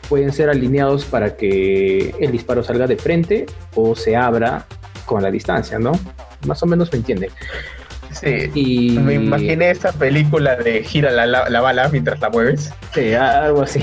[0.09, 3.45] pueden ser alineados para que el disparo salga de frente
[3.75, 4.65] o se abra
[5.05, 5.91] con la distancia, ¿no?
[6.47, 7.29] Más o menos me entiende.
[8.11, 8.49] Sí.
[8.53, 8.99] Y...
[8.99, 12.71] Me imaginé esa película de gira la, la bala mientras la mueves.
[12.93, 13.81] Sí, algo así.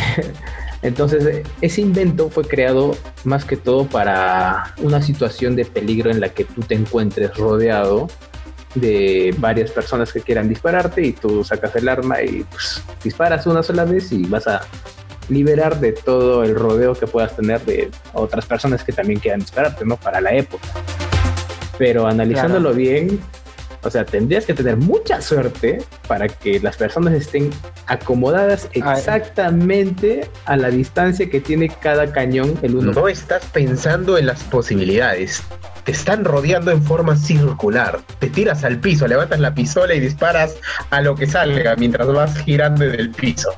[0.82, 6.30] Entonces, ese invento fue creado más que todo para una situación de peligro en la
[6.30, 8.08] que tú te encuentres rodeado
[8.74, 13.62] de varias personas que quieran dispararte y tú sacas el arma y pues, disparas una
[13.62, 14.62] sola vez y vas a
[15.28, 19.84] liberar de todo el rodeo que puedas tener de otras personas que también quieran dispararte,
[19.84, 19.96] ¿no?
[19.96, 20.66] Para la época.
[21.78, 23.20] Pero analizándolo bien,
[23.84, 27.50] o sea, tendrías que tener mucha suerte para que las personas estén
[27.86, 32.92] acomodadas exactamente a la distancia que tiene cada cañón el uno.
[32.92, 35.42] No estás pensando en las posibilidades.
[35.84, 38.00] Te están rodeando en forma circular.
[38.18, 40.56] Te tiras al piso, levantas la pistola y disparas
[40.90, 43.50] a lo que salga mientras vas girando en el piso.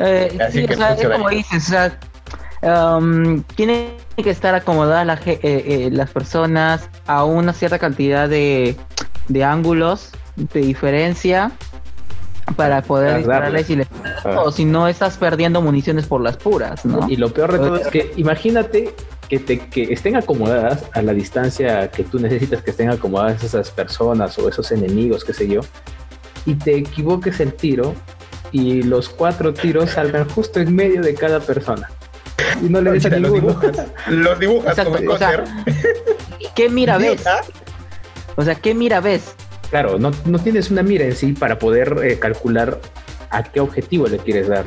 [0.00, 5.40] Eh, Así que o sea, como dices, o sea, um, tiene que estar acomodadas eh,
[5.42, 8.76] eh, las personas a una cierta cantidad de,
[9.28, 11.50] de ángulos de diferencia
[12.56, 14.42] para poder dispararles y ah.
[14.44, 17.08] o si no estás perdiendo municiones por las puras, ¿no?
[17.08, 18.94] Y lo peor de todo es que imagínate
[19.32, 23.70] que, te, que estén acomodadas a la distancia que tú necesitas que estén acomodadas esas
[23.70, 25.62] personas o esos enemigos, qué sé yo,
[26.44, 27.94] y te equivoques el tiro
[28.50, 31.90] y los cuatro tiros salgan justo en medio de cada persona.
[32.60, 33.58] Y no le des a ninguno.
[34.08, 35.44] Los dibujas, como o sea,
[36.54, 37.24] ¿Qué mira ves?
[38.36, 39.34] O sea, ¿qué mira ves?
[39.70, 42.78] Claro, no, no tienes una mira en sí para poder eh, calcular
[43.30, 44.66] a qué objetivo le quieres dar.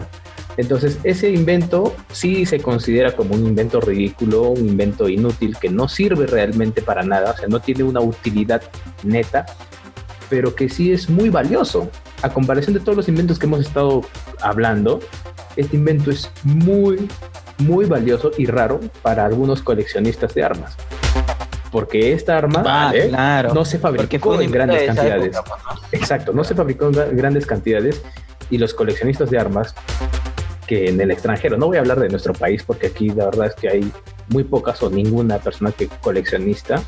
[0.58, 5.88] Entonces, ese invento sí se considera como un invento ridículo, un invento inútil que no
[5.88, 8.62] sirve realmente para nada, o sea, no tiene una utilidad
[9.04, 9.46] neta,
[10.30, 11.90] pero que sí es muy valioso.
[12.22, 14.02] A comparación de todos los inventos que hemos estado
[14.42, 15.02] hablando,
[15.58, 17.08] este invento es muy,
[17.58, 20.76] muy valioso y raro para algunos coleccionistas de armas.
[21.72, 22.94] Porque esta arma
[23.54, 25.38] no se fabricó en grandes cantidades.
[25.92, 28.02] Exacto, no se fabricó en grandes cantidades
[28.50, 29.76] y los coleccionistas de armas
[30.66, 33.48] que en el extranjero, no voy a hablar de nuestro país porque aquí la verdad
[33.48, 33.92] es que hay
[34.30, 36.82] muy pocas o ninguna persona que coleccionista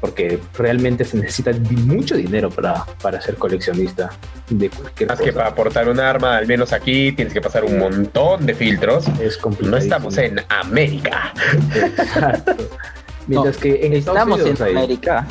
[0.00, 4.10] porque realmente se necesita mucho dinero para, para ser coleccionista
[4.48, 7.78] de cualquier Más que para aportar un arma, al menos aquí tienes que pasar un
[7.78, 9.06] montón de filtros.
[9.20, 9.72] Es complicado.
[9.72, 11.34] No estamos en América.
[11.74, 12.56] Exacto.
[13.26, 15.26] Mientras que en estamos en América.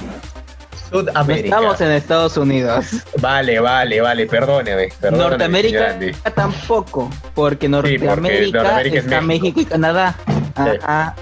[0.90, 1.56] Sudamérica.
[1.56, 2.88] estamos en Estados Unidos.
[3.22, 4.90] Vale, vale, vale, perdóneme.
[5.12, 5.98] Norteamérica
[6.36, 10.16] tampoco, porque Norteamérica, está México y Canadá.
[10.56, 11.14] Ah,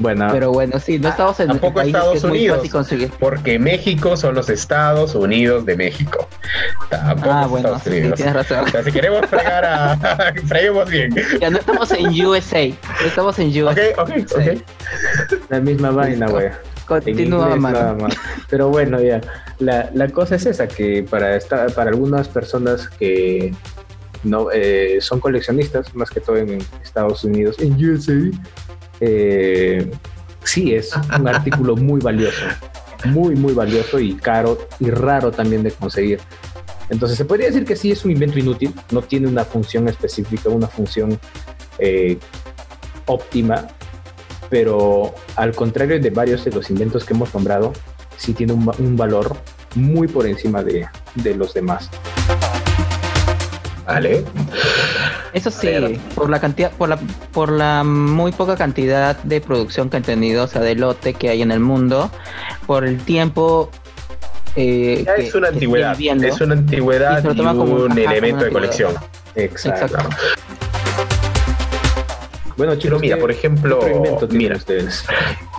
[0.00, 2.66] bueno, pero bueno, sí, no estamos en tampoco Estados Unidos,
[3.18, 6.26] porque México son los Estados Unidos de México.
[6.88, 8.16] Tampoco ah, bueno, Estados Unidos.
[8.16, 8.64] tienes razón.
[8.64, 11.14] O sea, si queremos fregar a, freguemos bien.
[11.38, 12.70] Ya no estamos en USA,
[13.04, 13.88] estamos en USA.
[13.98, 15.40] Ok, ok, ok.
[15.50, 16.48] La misma vaina, güey.
[16.90, 18.08] Continúa, mano.
[18.48, 19.20] Pero bueno, ya.
[19.60, 23.54] La, la cosa es esa, que para, esta, para algunas personas que
[24.24, 28.36] no eh, son coleccionistas, más que todo en Estados Unidos, en USA,
[29.00, 29.88] eh,
[30.42, 32.44] sí es un artículo muy valioso,
[33.04, 36.18] muy, muy valioso y caro y raro también de conseguir.
[36.88, 40.48] Entonces se podría decir que sí es un invento inútil, no tiene una función específica,
[40.48, 41.20] una función
[41.78, 42.18] eh,
[43.06, 43.68] óptima,
[44.50, 47.72] pero al contrario de varios de los inventos que hemos nombrado,
[48.16, 49.36] sí tiene un, valor
[49.76, 51.88] muy por encima de, de los demás.
[53.86, 54.24] Vale.
[55.32, 55.68] Eso sí,
[56.14, 56.98] por la cantidad, por la,
[57.32, 61.28] por la muy poca cantidad de producción que han tenido, o sea, de lote que
[61.28, 62.10] hay en el mundo,
[62.66, 63.70] por el tiempo
[64.56, 68.94] eh, es una antigüedad, es una antigüedad y, un, elemento de colección.
[69.34, 69.98] Exacto.
[72.60, 73.80] Bueno, chicos, mira, por ejemplo,
[74.28, 75.02] mira, ustedes.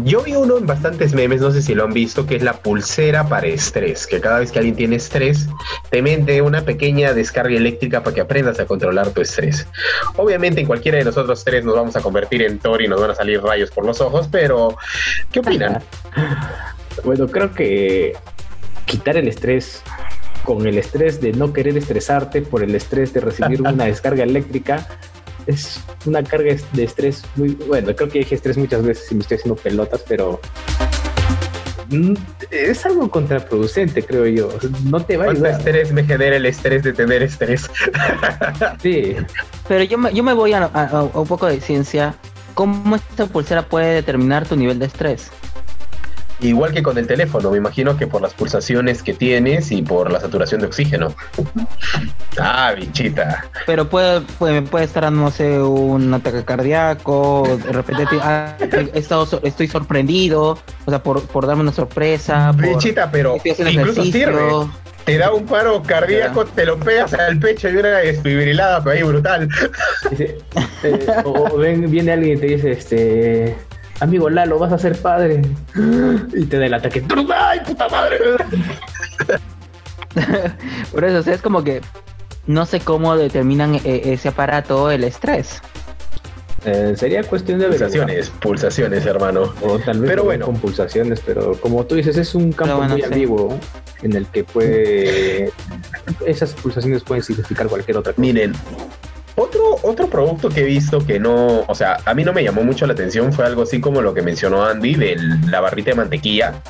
[0.04, 2.54] Yo vi uno en bastantes memes, no sé si lo han visto, que es la
[2.54, 5.50] pulsera para estrés, que cada vez que alguien tiene estrés,
[5.90, 9.66] te mete una pequeña descarga eléctrica para que aprendas a controlar tu estrés.
[10.16, 13.10] Obviamente en cualquiera de nosotros tres nos vamos a convertir en Thor y nos van
[13.10, 14.78] a salir rayos por los ojos, pero
[15.32, 15.82] ¿qué opinan?
[17.04, 18.14] bueno, creo que
[18.86, 19.82] quitar el estrés
[20.44, 24.88] con el estrés de no querer estresarte por el estrés de recibir una descarga eléctrica
[25.45, 29.21] es una carga de estrés muy, bueno, creo que dije estrés muchas veces y me
[29.21, 30.39] estoy haciendo pelotas, pero
[31.89, 32.13] mm,
[32.51, 34.49] es algo contraproducente, creo yo.
[34.86, 35.60] No te va a ayudar.
[35.60, 37.69] estrés me genera el estrés de tener estrés?
[38.82, 39.15] sí.
[39.67, 42.15] Pero yo me, yo me voy a, a un poco de ciencia.
[42.54, 45.32] ¿Cómo esta pulsera puede determinar tu nivel de estrés?
[46.41, 50.12] Igual que con el teléfono, me imagino que por las pulsaciones que tienes y por
[50.12, 51.13] la saturación de oxígeno.
[52.39, 53.45] Ah, bichita.
[53.67, 58.56] Pero puede, puede, puede estar, no sé, un ataque cardíaco, de repente ah,
[58.93, 62.51] estoy sorprendido, o sea, por, por darme una sorpresa.
[62.54, 64.41] Bichita, pero incluso sirve.
[65.06, 69.04] Te da un paro cardíaco, te lo pegas al pecho y una desfibrilada, pero ahí
[69.04, 69.49] brutal.
[70.17, 70.38] Eh,
[71.23, 73.58] o, viene alguien y te dice, este
[74.02, 75.42] amigo Lalo, vas a ser padre.
[76.34, 77.04] Y te da el ataque.
[77.34, 78.18] ¡Ay, puta madre!
[80.92, 81.82] Por eso, es como que
[82.48, 85.62] no sé cómo determinan eh, ese aparato el estrés.
[86.66, 89.54] Eh, sería cuestión de pulsaciones, pulsaciones, hermano.
[89.62, 90.46] O tal vez pero bueno.
[90.48, 93.58] con pulsaciones, pero como tú dices, es un campo muy ambiguo
[94.04, 95.52] en el que puede
[96.26, 98.22] esas pulsaciones pueden significar cualquier otra cosa.
[98.22, 98.54] Miren,
[99.36, 102.63] otro, otro producto que he visto que no, o sea, a mí no me llamó
[102.63, 105.17] mucho la atención fue algo así como lo que mencionó Andy de
[105.48, 106.62] la barrita de mantequilla,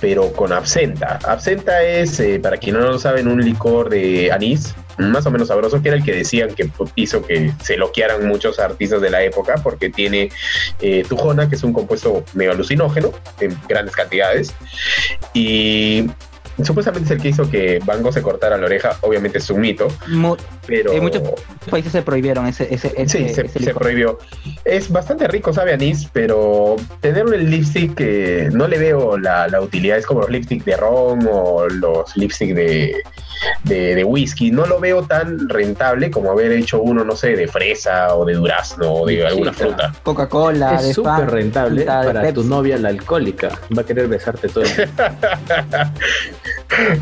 [0.00, 1.18] pero con absenta.
[1.24, 5.48] Absenta es, eh, para quien no lo saben, un licor de anís, más o menos
[5.48, 9.22] sabroso, que era el que decían que hizo que se loquearan muchos artistas de la
[9.22, 10.30] época, porque tiene
[10.80, 14.54] eh, tujona, que es un compuesto medio alucinógeno en grandes cantidades.
[15.32, 16.08] Y
[16.62, 19.88] supuestamente es el que hizo que Bango se cortara la oreja, obviamente es un mito,
[20.66, 20.92] pero...
[20.92, 21.22] En muchos
[21.70, 22.72] países se prohibieron ese...
[22.72, 24.18] ese, sí, se, prohibió.
[24.64, 29.60] Es bastante rico, sabe anís, pero tener un lipstick que no le veo la, la
[29.60, 33.02] utilidad, es como los lipstick de ron o los lipstick de,
[33.64, 38.14] de, whisky, no lo veo tan rentable como haber hecho uno, no sé, de fresa
[38.14, 39.92] o de durazno o de alguna fruta.
[40.02, 44.70] Coca-Cola, es súper rentable para tu novia la alcohólica, va a querer besarte todo el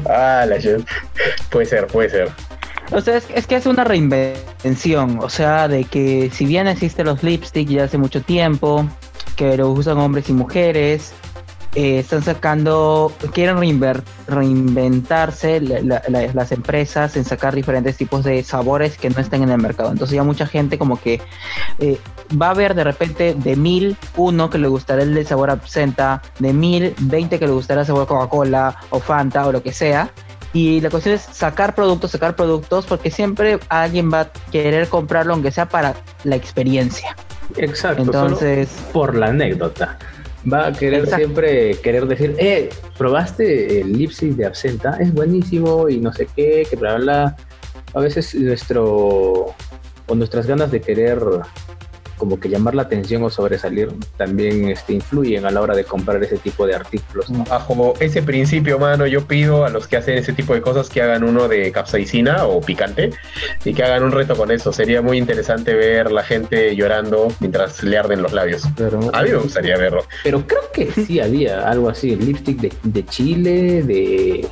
[0.08, 0.56] ah, la
[1.50, 2.30] Puede ser, puede ser.
[2.90, 7.22] O sea, es, que es una reinvención, o sea, de que si bien existen los
[7.22, 8.86] lipsticks ya hace mucho tiempo,
[9.36, 11.14] que lo usan hombres y mujeres,
[11.74, 13.56] eh, están sacando, quieren
[14.26, 19.90] reinventarse las empresas en sacar diferentes tipos de sabores que no estén en el mercado.
[19.90, 21.22] Entonces ya mucha gente como que
[21.78, 21.98] eh,
[22.40, 26.20] va a haber de repente de mil, uno que le gustará el de sabor absenta,
[26.38, 30.10] de mil, veinte que le gustará el sabor Coca-Cola o Fanta o lo que sea.
[30.52, 35.32] Y la cuestión es sacar productos, sacar productos, porque siempre alguien va a querer comprarlo,
[35.32, 37.16] aunque sea para la experiencia.
[37.56, 38.02] Exacto.
[38.02, 39.96] Entonces, por la anécdota
[40.50, 45.98] va a querer siempre querer decir, eh, probaste el lipstick de absenta, es buenísimo y
[45.98, 47.36] no sé qué, que bla, bla.
[47.94, 49.54] A veces nuestro
[50.08, 51.20] o nuestras ganas de querer
[52.22, 56.22] como que llamar la atención o sobresalir también este, influyen a la hora de comprar
[56.22, 57.26] ese tipo de artículos.
[57.48, 61.02] Bajo ese principio, mano, yo pido a los que hacen ese tipo de cosas que
[61.02, 63.10] hagan uno de capsaicina o picante
[63.64, 64.72] y que hagan un reto con eso.
[64.72, 68.66] Sería muy interesante ver la gente llorando mientras le arden los labios.
[69.12, 70.04] a mí me gustaría verlo.
[70.22, 74.48] Pero creo que sí había algo así, lipstick de, de chile, de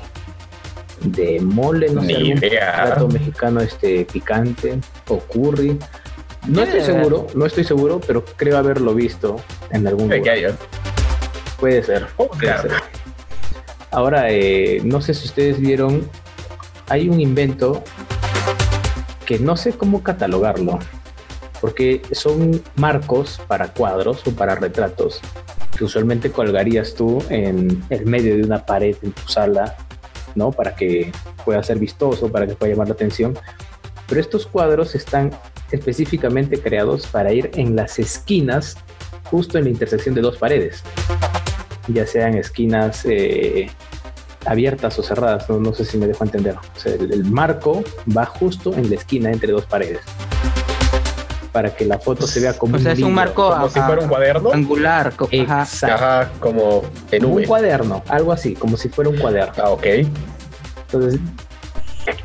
[1.03, 4.79] de mole, no sé, algún plato mexicano este picante
[5.09, 5.79] o curry.
[6.47, 9.37] No estoy seguro, no estoy seguro, pero creo haberlo visto
[9.71, 10.57] en algún lugar.
[11.59, 12.07] Puede ser.
[12.17, 12.73] Puede ser.
[13.91, 16.09] Ahora, eh, no sé si ustedes vieron,
[16.89, 17.83] hay un invento
[19.27, 20.79] que no sé cómo catalogarlo,
[21.61, 25.21] porque son marcos para cuadros o para retratos
[25.77, 29.77] que usualmente colgarías tú en el medio de una pared en tu sala,
[30.35, 30.53] ¿no?
[30.53, 31.13] Para que
[31.45, 33.39] pueda ser vistoso, para que pueda llamar la atención.
[34.09, 35.31] Pero estos cuadros están
[35.73, 38.77] específicamente creados para ir en las esquinas,
[39.25, 40.83] justo en la intersección de dos paredes,
[41.89, 43.71] ya sean esquinas eh,
[44.47, 46.57] abiertas o cerradas, no, sé si me dejo entender.
[46.85, 47.85] el, marco
[48.17, 50.01] va justo en la esquina entre dos paredes.
[51.53, 54.03] Para que la foto se vea como o sea, es un marco como si fuera
[54.03, 54.53] un cuaderno.
[54.53, 55.13] angular
[55.83, 59.55] ajá, como en un cuaderno algo así como si fuera un cuaderno.
[59.59, 59.87] Ah, ok.
[60.93, 61.21] Entonces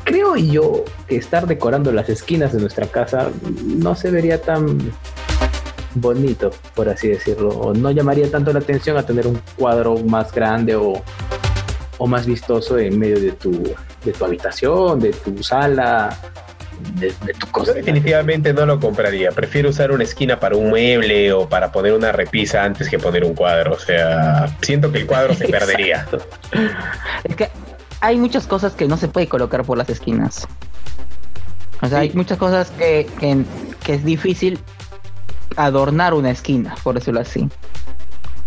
[0.04, 3.30] creo yo que estar decorando las esquinas de nuestra casa
[3.62, 4.92] no se vería tan
[5.94, 10.32] bonito, por así decirlo, o no llamaría tanto la atención a tener un cuadro más
[10.32, 11.02] grande o,
[12.06, 13.74] más vistoso en medio de tu,
[14.04, 16.16] de tu habitación, de tu sala,
[16.94, 17.72] de, tu cosa.
[17.72, 19.32] Yo definitivamente no lo compraría.
[19.32, 23.24] Prefiero usar una esquina para un mueble o para poner una repisa antes que poner
[23.24, 23.72] un cuadro.
[23.72, 26.06] O sea, siento que el cuadro se perdería.
[27.24, 27.48] Es que
[28.00, 30.46] hay muchas cosas que no se puede colocar por las esquinas.
[31.82, 33.06] O sea, hay muchas cosas que,
[33.84, 34.58] que es difícil
[35.56, 37.48] adornar una esquina, por decirlo así.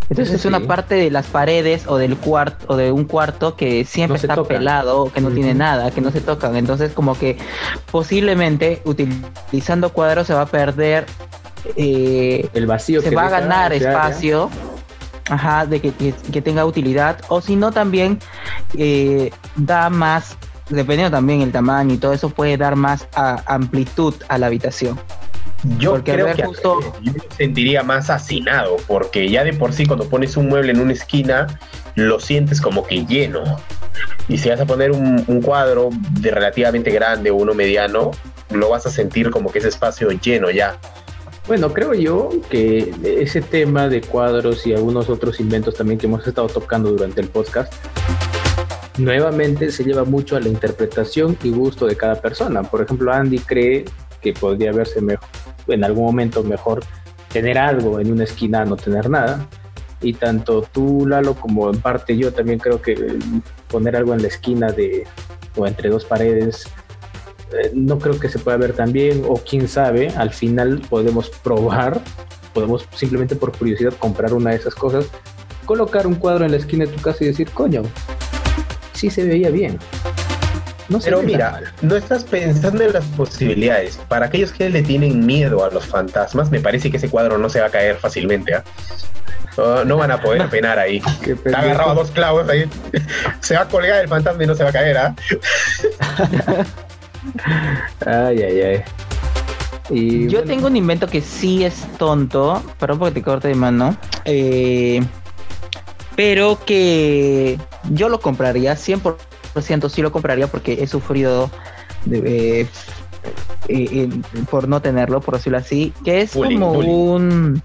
[0.10, 3.86] Entonces es una parte de las paredes o del cuarto o de un cuarto que
[3.86, 6.56] siempre está pelado, que no tiene nada, que no se tocan.
[6.56, 7.38] Entonces como que
[7.92, 11.06] posiblemente utilizando cuadros se va a perder
[11.76, 13.04] eh, el vacío.
[13.04, 14.50] Se va a ganar espacio.
[15.30, 17.22] Ajá, de que, tenga utilidad.
[17.28, 18.18] O si no también
[18.78, 20.38] eh, da más,
[20.70, 23.08] dependiendo también el tamaño y todo eso, puede dar más
[23.46, 25.00] amplitud a la habitación.
[25.78, 26.80] Yo creo que justo...
[27.02, 30.80] yo me sentiría más hacinado, porque ya de por sí cuando pones un mueble en
[30.80, 31.48] una esquina,
[31.96, 33.44] lo sientes como que lleno.
[34.28, 38.12] Y si vas a poner un, cuadro de relativamente grande o uno mediano,
[38.52, 40.78] lo vas a sentir como que ese espacio lleno ya.
[41.48, 46.26] Bueno, creo yo que ese tema de cuadros y algunos otros inventos también que hemos
[46.26, 47.74] estado tocando durante el podcast,
[49.00, 52.64] nuevamente se lleva mucho a la interpretación y gusto de cada persona.
[52.64, 53.86] Por ejemplo, Andy cree
[54.22, 55.28] que podría verse mejor,
[55.68, 56.82] en algún momento mejor
[57.32, 59.48] tener algo en una esquina, no tener nada.
[60.02, 63.18] Y tanto tú, Lalo, como en parte yo también creo que
[63.68, 65.06] poner algo en la esquina de
[65.56, 66.68] o entre dos paredes
[67.52, 71.30] eh, no creo que se pueda ver tan bien o quién sabe, al final podemos
[71.30, 72.00] probar,
[72.54, 75.08] podemos simplemente por curiosidad comprar una de esas cosas,
[75.66, 77.82] colocar un cuadro en la esquina de tu casa y decir, coño,
[79.00, 79.80] sí se veía bien.
[81.04, 83.98] Pero mira, no estás pensando en las posibilidades.
[84.08, 87.48] Para aquellos que le tienen miedo a los fantasmas, me parece que ese cuadro no
[87.50, 88.56] se va a caer fácilmente.
[88.56, 88.64] ¿ah?
[89.86, 91.02] no van a poder penar ahí.
[91.26, 92.66] Está agarrado a dos clavos ahí.
[93.40, 94.98] se va a colgar el fantasma y no se va a caer.
[94.98, 95.16] ¿ah?
[98.06, 98.84] ay, ay, ay.
[99.92, 103.98] Y Yo tengo un invento que sí es tonto, perdón porque te corte de mano,
[104.26, 105.02] eh,
[106.16, 107.58] pero que
[107.92, 109.16] yo lo compraría 100%
[109.62, 111.50] siento, sí lo compraría porque he sufrido
[112.06, 112.68] de, eh,
[113.68, 114.10] eh,
[114.50, 117.62] por no tenerlo, por decirlo así, que es como un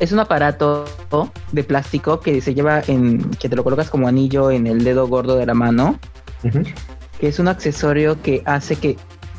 [0.00, 0.84] es un aparato
[1.52, 5.08] de plástico que se lleva en que te lo colocas como anillo en el dedo
[5.08, 5.98] gordo de la mano,
[7.18, 8.96] que es un accesorio que hace que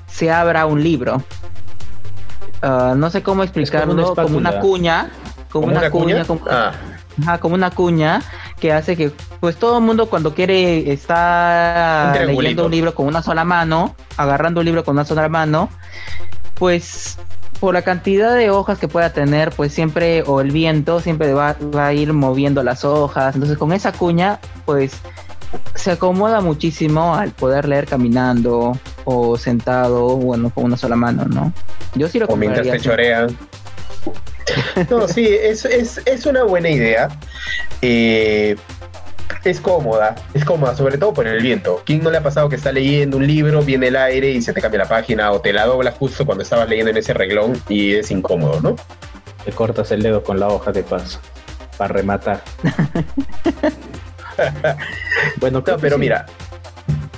[0.07, 1.23] se abra un libro.
[2.61, 5.11] Ah, no sé cómo explicarlo, como una, cuña,
[5.49, 6.73] como, una, cuña, como, ah.
[7.39, 8.21] Como una cuña
[8.59, 13.21] que hace que pues todo el mundo cuando quiere estar leyendo un libro con una
[13.21, 15.69] sola mano, agarrando un libro con una sola mano,
[16.55, 17.17] pues
[17.59, 21.57] por la cantidad de hojas que pueda tener, pues siempre, o el viento, siempre va,
[21.77, 23.35] a ir moviendo las hojas.
[23.35, 24.93] Entonces con esa cuña, pues
[25.75, 31.51] se acomoda muchísimo al poder leer caminando o sentado, bueno, con una sola mano, ¿no?
[31.95, 33.35] Yo sí lo O mientras te chorean.
[34.89, 37.09] No, sí, es, es, es una buena idea.
[37.81, 38.55] Eh,
[39.43, 41.81] es cómoda, es cómoda, sobre todo por el viento.
[41.85, 44.53] ¿Quién no le ha pasado que está leyendo un libro, viene el aire y se
[44.53, 47.61] te cambia la página o te la doblas justo cuando estabas leyendo en ese reglón
[47.69, 48.75] y es incómodo, ¿no?
[49.45, 51.19] Te cortas el dedo con la hoja de paso
[51.77, 52.43] para rematar.
[55.37, 56.25] bueno, pero mira,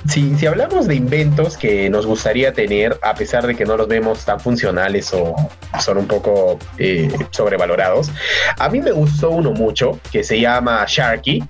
[0.08, 4.24] si, hablamos de inventos que nos gustaría tener, a pesar de que no los vemos
[4.24, 5.34] tan funcionales o
[5.80, 8.10] son un poco eh, sobrevalorados,
[8.58, 11.44] a mí me gustó uno mucho que se llama Sharky,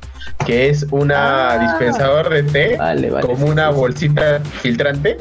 [0.44, 1.59] que es una ah.
[1.59, 2.78] dispensador de té
[3.22, 5.18] como una bolsita filtrante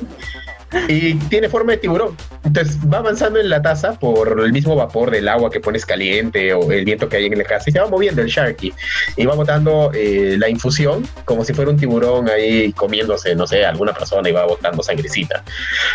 [0.87, 2.15] y tiene forma de tiburón.
[2.43, 6.53] Entonces va avanzando en la taza por el mismo vapor del agua que pones caliente
[6.53, 8.73] o el viento que hay en la casa y se va moviendo el Sharky
[9.15, 13.65] y va botando eh, la infusión como si fuera un tiburón ahí comiéndose, no sé,
[13.65, 15.43] alguna persona y va botando sangrecita.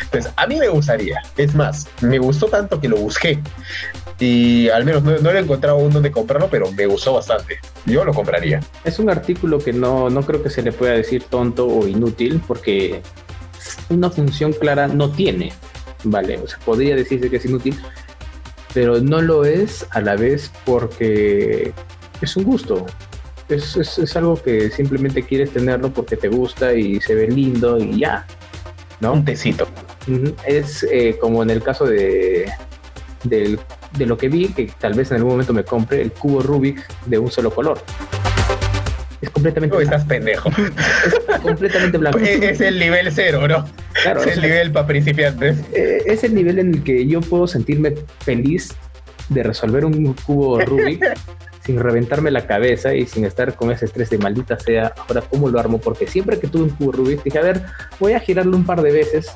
[0.03, 3.39] Entonces a mí me gustaría, es más, me gustó tanto que lo busqué
[4.19, 7.59] y al menos no, no he encontrado un donde comprarlo, pero me gustó bastante.
[7.85, 8.61] Yo lo compraría.
[8.85, 12.41] Es un artículo que no, no creo que se le pueda decir tonto o inútil
[12.47, 13.03] porque
[13.89, 15.53] una función clara no tiene,
[16.05, 16.39] ¿vale?
[16.39, 17.79] O sea, podría decirse que es inútil,
[18.75, 21.73] pero no lo es a la vez porque
[22.21, 22.87] es un gusto.
[23.49, 28.01] Es, es, algo que simplemente quieres tenerlo porque te gusta y se ve lindo y
[28.01, 28.27] ya,
[29.01, 29.13] ¿no?
[29.13, 29.69] Un tecito.
[30.45, 32.51] Es eh, como en el caso de,
[33.23, 36.87] de lo que vi, que tal vez en algún momento me compre el cubo Rubik
[37.07, 37.81] de un solo color.
[39.27, 39.83] Es completamente.
[39.83, 40.51] estás pendejo.
[40.51, 42.19] Es completamente blanco.
[42.23, 43.65] Es, el nivel cero, ¿no?
[44.03, 45.59] Claro, es el nivel para principiantes.
[45.73, 48.75] Eh, es el nivel en el que yo puedo sentirme feliz
[49.29, 51.03] de resolver un cubo Rubik
[51.65, 55.49] sin reventarme la cabeza y sin estar con ese estrés de maldita sea, ahora cómo
[55.49, 57.63] lo armo, porque siempre que tuve un cubo Rubik dije, a ver,
[57.99, 59.33] voy a girarlo un par de veces,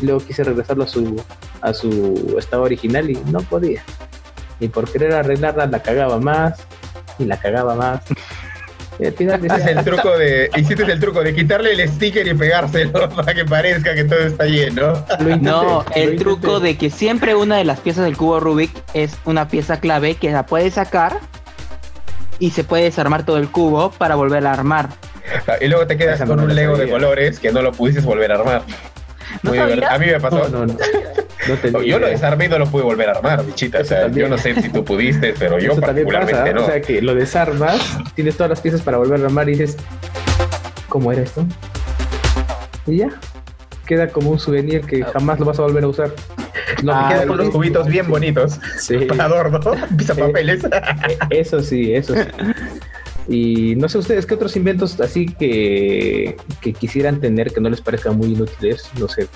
[0.00, 1.22] luego quise regresarlo a su,
[1.60, 3.82] a su estado original y no podía.
[4.58, 6.66] Y por querer arreglarla la cagaba más
[7.18, 8.02] y la cagaba más.
[9.00, 13.44] Hiciste el truco de, hiciste el truco de quitarle el sticker y pegárselo para que
[13.44, 15.04] parezca que todo está lleno.
[15.40, 19.48] no, el truco de que siempre una de las piezas del cubo Rubik es una
[19.48, 21.18] pieza clave que la puedes sacar
[22.38, 24.88] y se puede desarmar todo el cubo para volver a armar.
[25.60, 28.36] Y luego te quedas con un Lego de colores que no lo pudiste volver a
[28.36, 28.62] armar.
[29.88, 30.48] A mí me pasó.
[30.48, 30.76] No, no,
[31.72, 31.82] no.
[31.82, 33.80] yo lo desarmé y no lo pude volver a armar, bichita.
[33.80, 36.64] O sea, yo no sé si tú pudiste, pero yo particularmente no.
[36.64, 39.76] O sea, que lo desarmas, tienes todas las piezas para volver a armar y dices,
[40.88, 41.46] ¿cómo era esto?
[42.86, 43.10] Y ya,
[43.86, 46.10] queda como un souvenir que jamás lo vas a volver a usar.
[46.82, 48.58] No, ah, queda con los cubitos bien bonitos.
[48.78, 48.98] Sí.
[49.08, 49.60] Para adorno,
[49.98, 50.64] pisa papeles.
[50.64, 52.20] Eh, eso sí, eso sí.
[53.30, 56.36] Y no sé ustedes qué otros inventos así que,
[56.80, 59.28] quisieran tener que no les parezcan muy inútiles, no sé,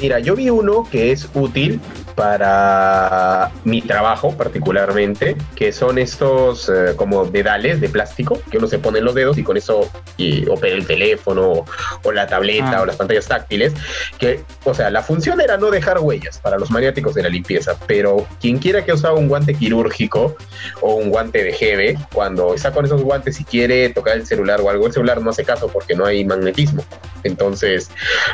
[0.00, 1.80] Mira, yo vi uno que es útil
[2.14, 8.78] para mi trabajo particularmente, que son estos eh, como dedales de plástico que uno se
[8.78, 11.64] pone en los dedos y con eso y opera el teléfono
[12.02, 12.82] o, la tableta ah.
[12.82, 13.72] o las pantallas táctiles,
[14.18, 17.76] que, o sea, la función era no dejar huellas para los maniáticos de la limpieza,
[17.86, 20.36] pero quien quiera que usaba un guante quirúrgico
[20.80, 24.60] o un guante de jeve, cuando está con esos guantes y quiere tocar el celular
[24.60, 26.84] o algo, el celular no hace caso porque no hay magnetismo.
[27.24, 27.90] Entonces,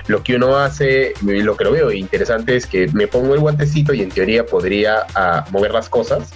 [0.08, 3.92] lo que uno hace, lo que lo veo interesante es que me pongo el guantecito
[3.92, 6.30] y en teoría podría ah, mover las cosas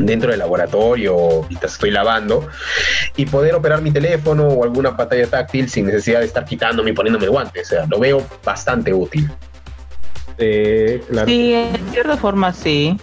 [0.00, 2.46] dentro del laboratorio mientras estoy lavando
[3.16, 6.92] y poder operar mi teléfono o alguna pantalla táctil sin necesidad de estar quitándome y
[6.92, 7.60] poniéndome el guante.
[7.60, 9.30] O sea, lo veo bastante útil.
[10.38, 12.96] Sí, en cierta forma sí.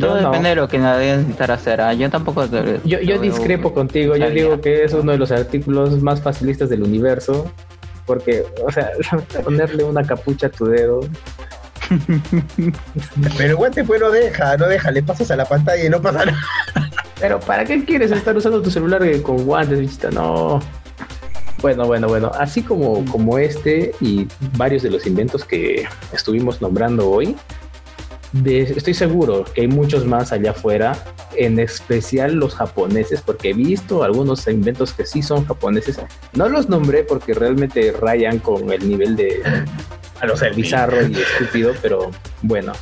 [0.00, 1.80] Todo depende de lo que nadie necesitará hacer.
[1.80, 1.92] ¿ah?
[1.92, 2.46] Yo tampoco.
[2.84, 4.16] Yo, yo discrepo contigo.
[4.16, 7.50] Yo digo que es uno de los artículos más facilistas del universo.
[8.06, 8.90] Porque, o sea,
[9.44, 11.00] ponerle una capucha a tu dedo.
[13.36, 16.00] Pero el guante pues no deja, no deja, le pasas a la pantalla y no
[16.00, 16.40] pasa nada.
[17.20, 20.10] Pero ¿para qué quieres estar usando tu celular con guantes, vista?
[20.10, 20.60] No.
[21.62, 22.30] Bueno, bueno, bueno.
[22.38, 24.26] Así como, como este y
[24.56, 27.36] varios de los inventos que estuvimos nombrando hoy,
[28.44, 30.96] estoy seguro que hay muchos más allá afuera,
[31.36, 36.00] en especial los japoneses, porque he visto algunos inventos que sí son japoneses.
[36.32, 39.42] No los nombré porque realmente rayan con el nivel de
[40.20, 42.10] a los bizarro y estúpido, pero
[42.42, 42.72] bueno,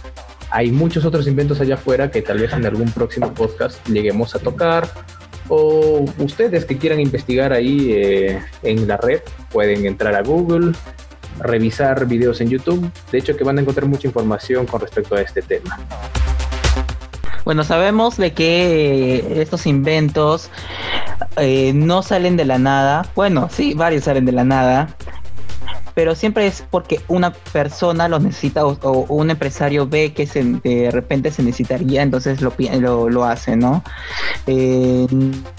[0.51, 4.39] hay muchos otros inventos allá afuera que tal vez en algún próximo podcast lleguemos a
[4.39, 4.89] tocar.
[5.49, 10.73] O ustedes que quieran investigar ahí eh, en la red, pueden entrar a Google,
[11.39, 12.91] revisar videos en YouTube.
[13.11, 15.79] De hecho, que van a encontrar mucha información con respecto a este tema.
[17.45, 20.51] Bueno, sabemos de que estos inventos
[21.37, 23.07] eh, no salen de la nada.
[23.17, 24.95] Bueno, sí, varios salen de la nada
[25.95, 30.91] pero siempre es porque una persona lo necesita o, un empresario ve que se, de
[30.91, 33.83] repente se necesitaría, entonces lo, lo, lo hace, ¿no?
[34.47, 35.07] Eh,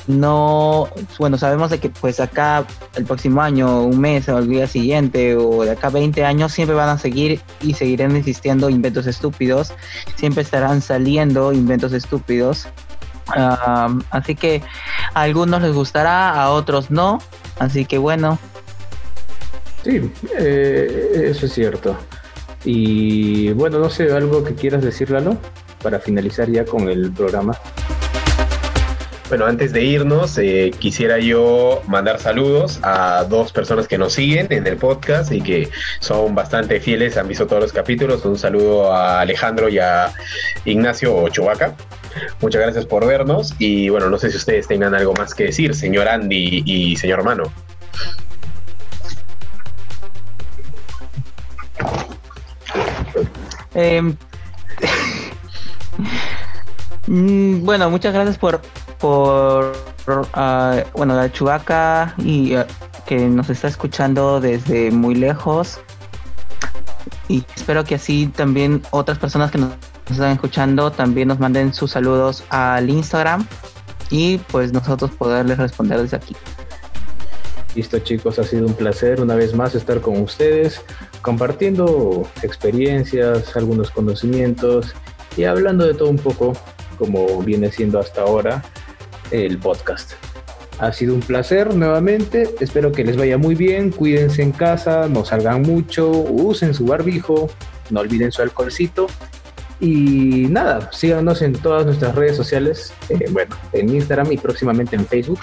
[0.08, 0.88] no,
[1.20, 2.66] bueno, sabemos de que pues acá
[2.96, 6.76] el próximo año, un mes o el día siguiente o de acá 20 años siempre
[6.76, 9.74] van a seguir y seguirán existiendo inventos estúpidos,
[10.16, 12.68] siempre estarán saliendo inventos estúpidos.
[13.28, 14.62] Ah, así que
[15.14, 17.20] a algunos les gustará, a otros no.
[17.60, 18.40] Así que bueno,
[19.84, 21.98] Sí, eh, eso es cierto.
[22.66, 25.38] Y bueno, no sé, algo que quieras decir, Lalo,
[25.82, 27.58] para finalizar ya con el programa.
[29.30, 34.48] Bueno, antes de irnos, eh, quisiera yo mandar saludos a dos personas que nos siguen
[34.52, 35.70] en el podcast y que
[36.02, 38.24] son bastante fieles, han visto todos los capítulos.
[38.26, 40.14] Un saludo a Alejandro y a
[40.66, 41.76] Ignacio Ochoaca.
[42.42, 45.74] Muchas gracias por vernos y bueno, no sé si ustedes tengan algo más que decir,
[45.74, 47.52] señor Andy y señor Mano.
[53.84, 54.16] Em,
[57.08, 58.62] mm, bueno, muchas gracias por,
[58.98, 59.74] por
[60.08, 62.64] uh, bueno, la Chubaca y uh,
[63.06, 65.82] que nos está escuchando desde muy lejos.
[67.28, 69.72] Y espero que así también otras personas que nos
[70.10, 73.46] están escuchando también nos manden sus saludos al Instagram
[74.10, 76.36] y pues nosotros poderles responder desde aquí.
[77.76, 80.82] Listo chicos, ha sido un placer una vez más estar con ustedes,
[81.22, 84.94] compartiendo experiencias, algunos conocimientos
[85.36, 86.54] y hablando de todo un poco
[86.98, 88.64] como viene siendo hasta ahora
[89.32, 90.14] el podcast.
[90.80, 95.26] Ha sido un placer nuevamente, espero que les vaya muy bien, cuídense en casa, no
[95.26, 97.50] salgan mucho, usen su barbijo,
[97.90, 99.08] no olviden su alcoholcito
[99.80, 105.06] y nada, síganos en todas nuestras redes sociales, eh, bueno, en Instagram y próximamente en
[105.06, 105.40] Facebook.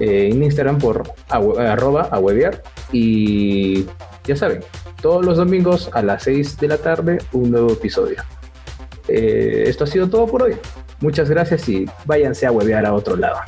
[0.00, 2.20] Eh, en Instagram por arroba a
[2.92, 3.84] y
[4.24, 4.60] ya saben,
[5.00, 8.22] todos los domingos a las 6 de la tarde un nuevo episodio.
[9.08, 10.56] Eh, esto ha sido todo por hoy.
[11.00, 13.38] Muchas gracias y váyanse a huevear a otro lado.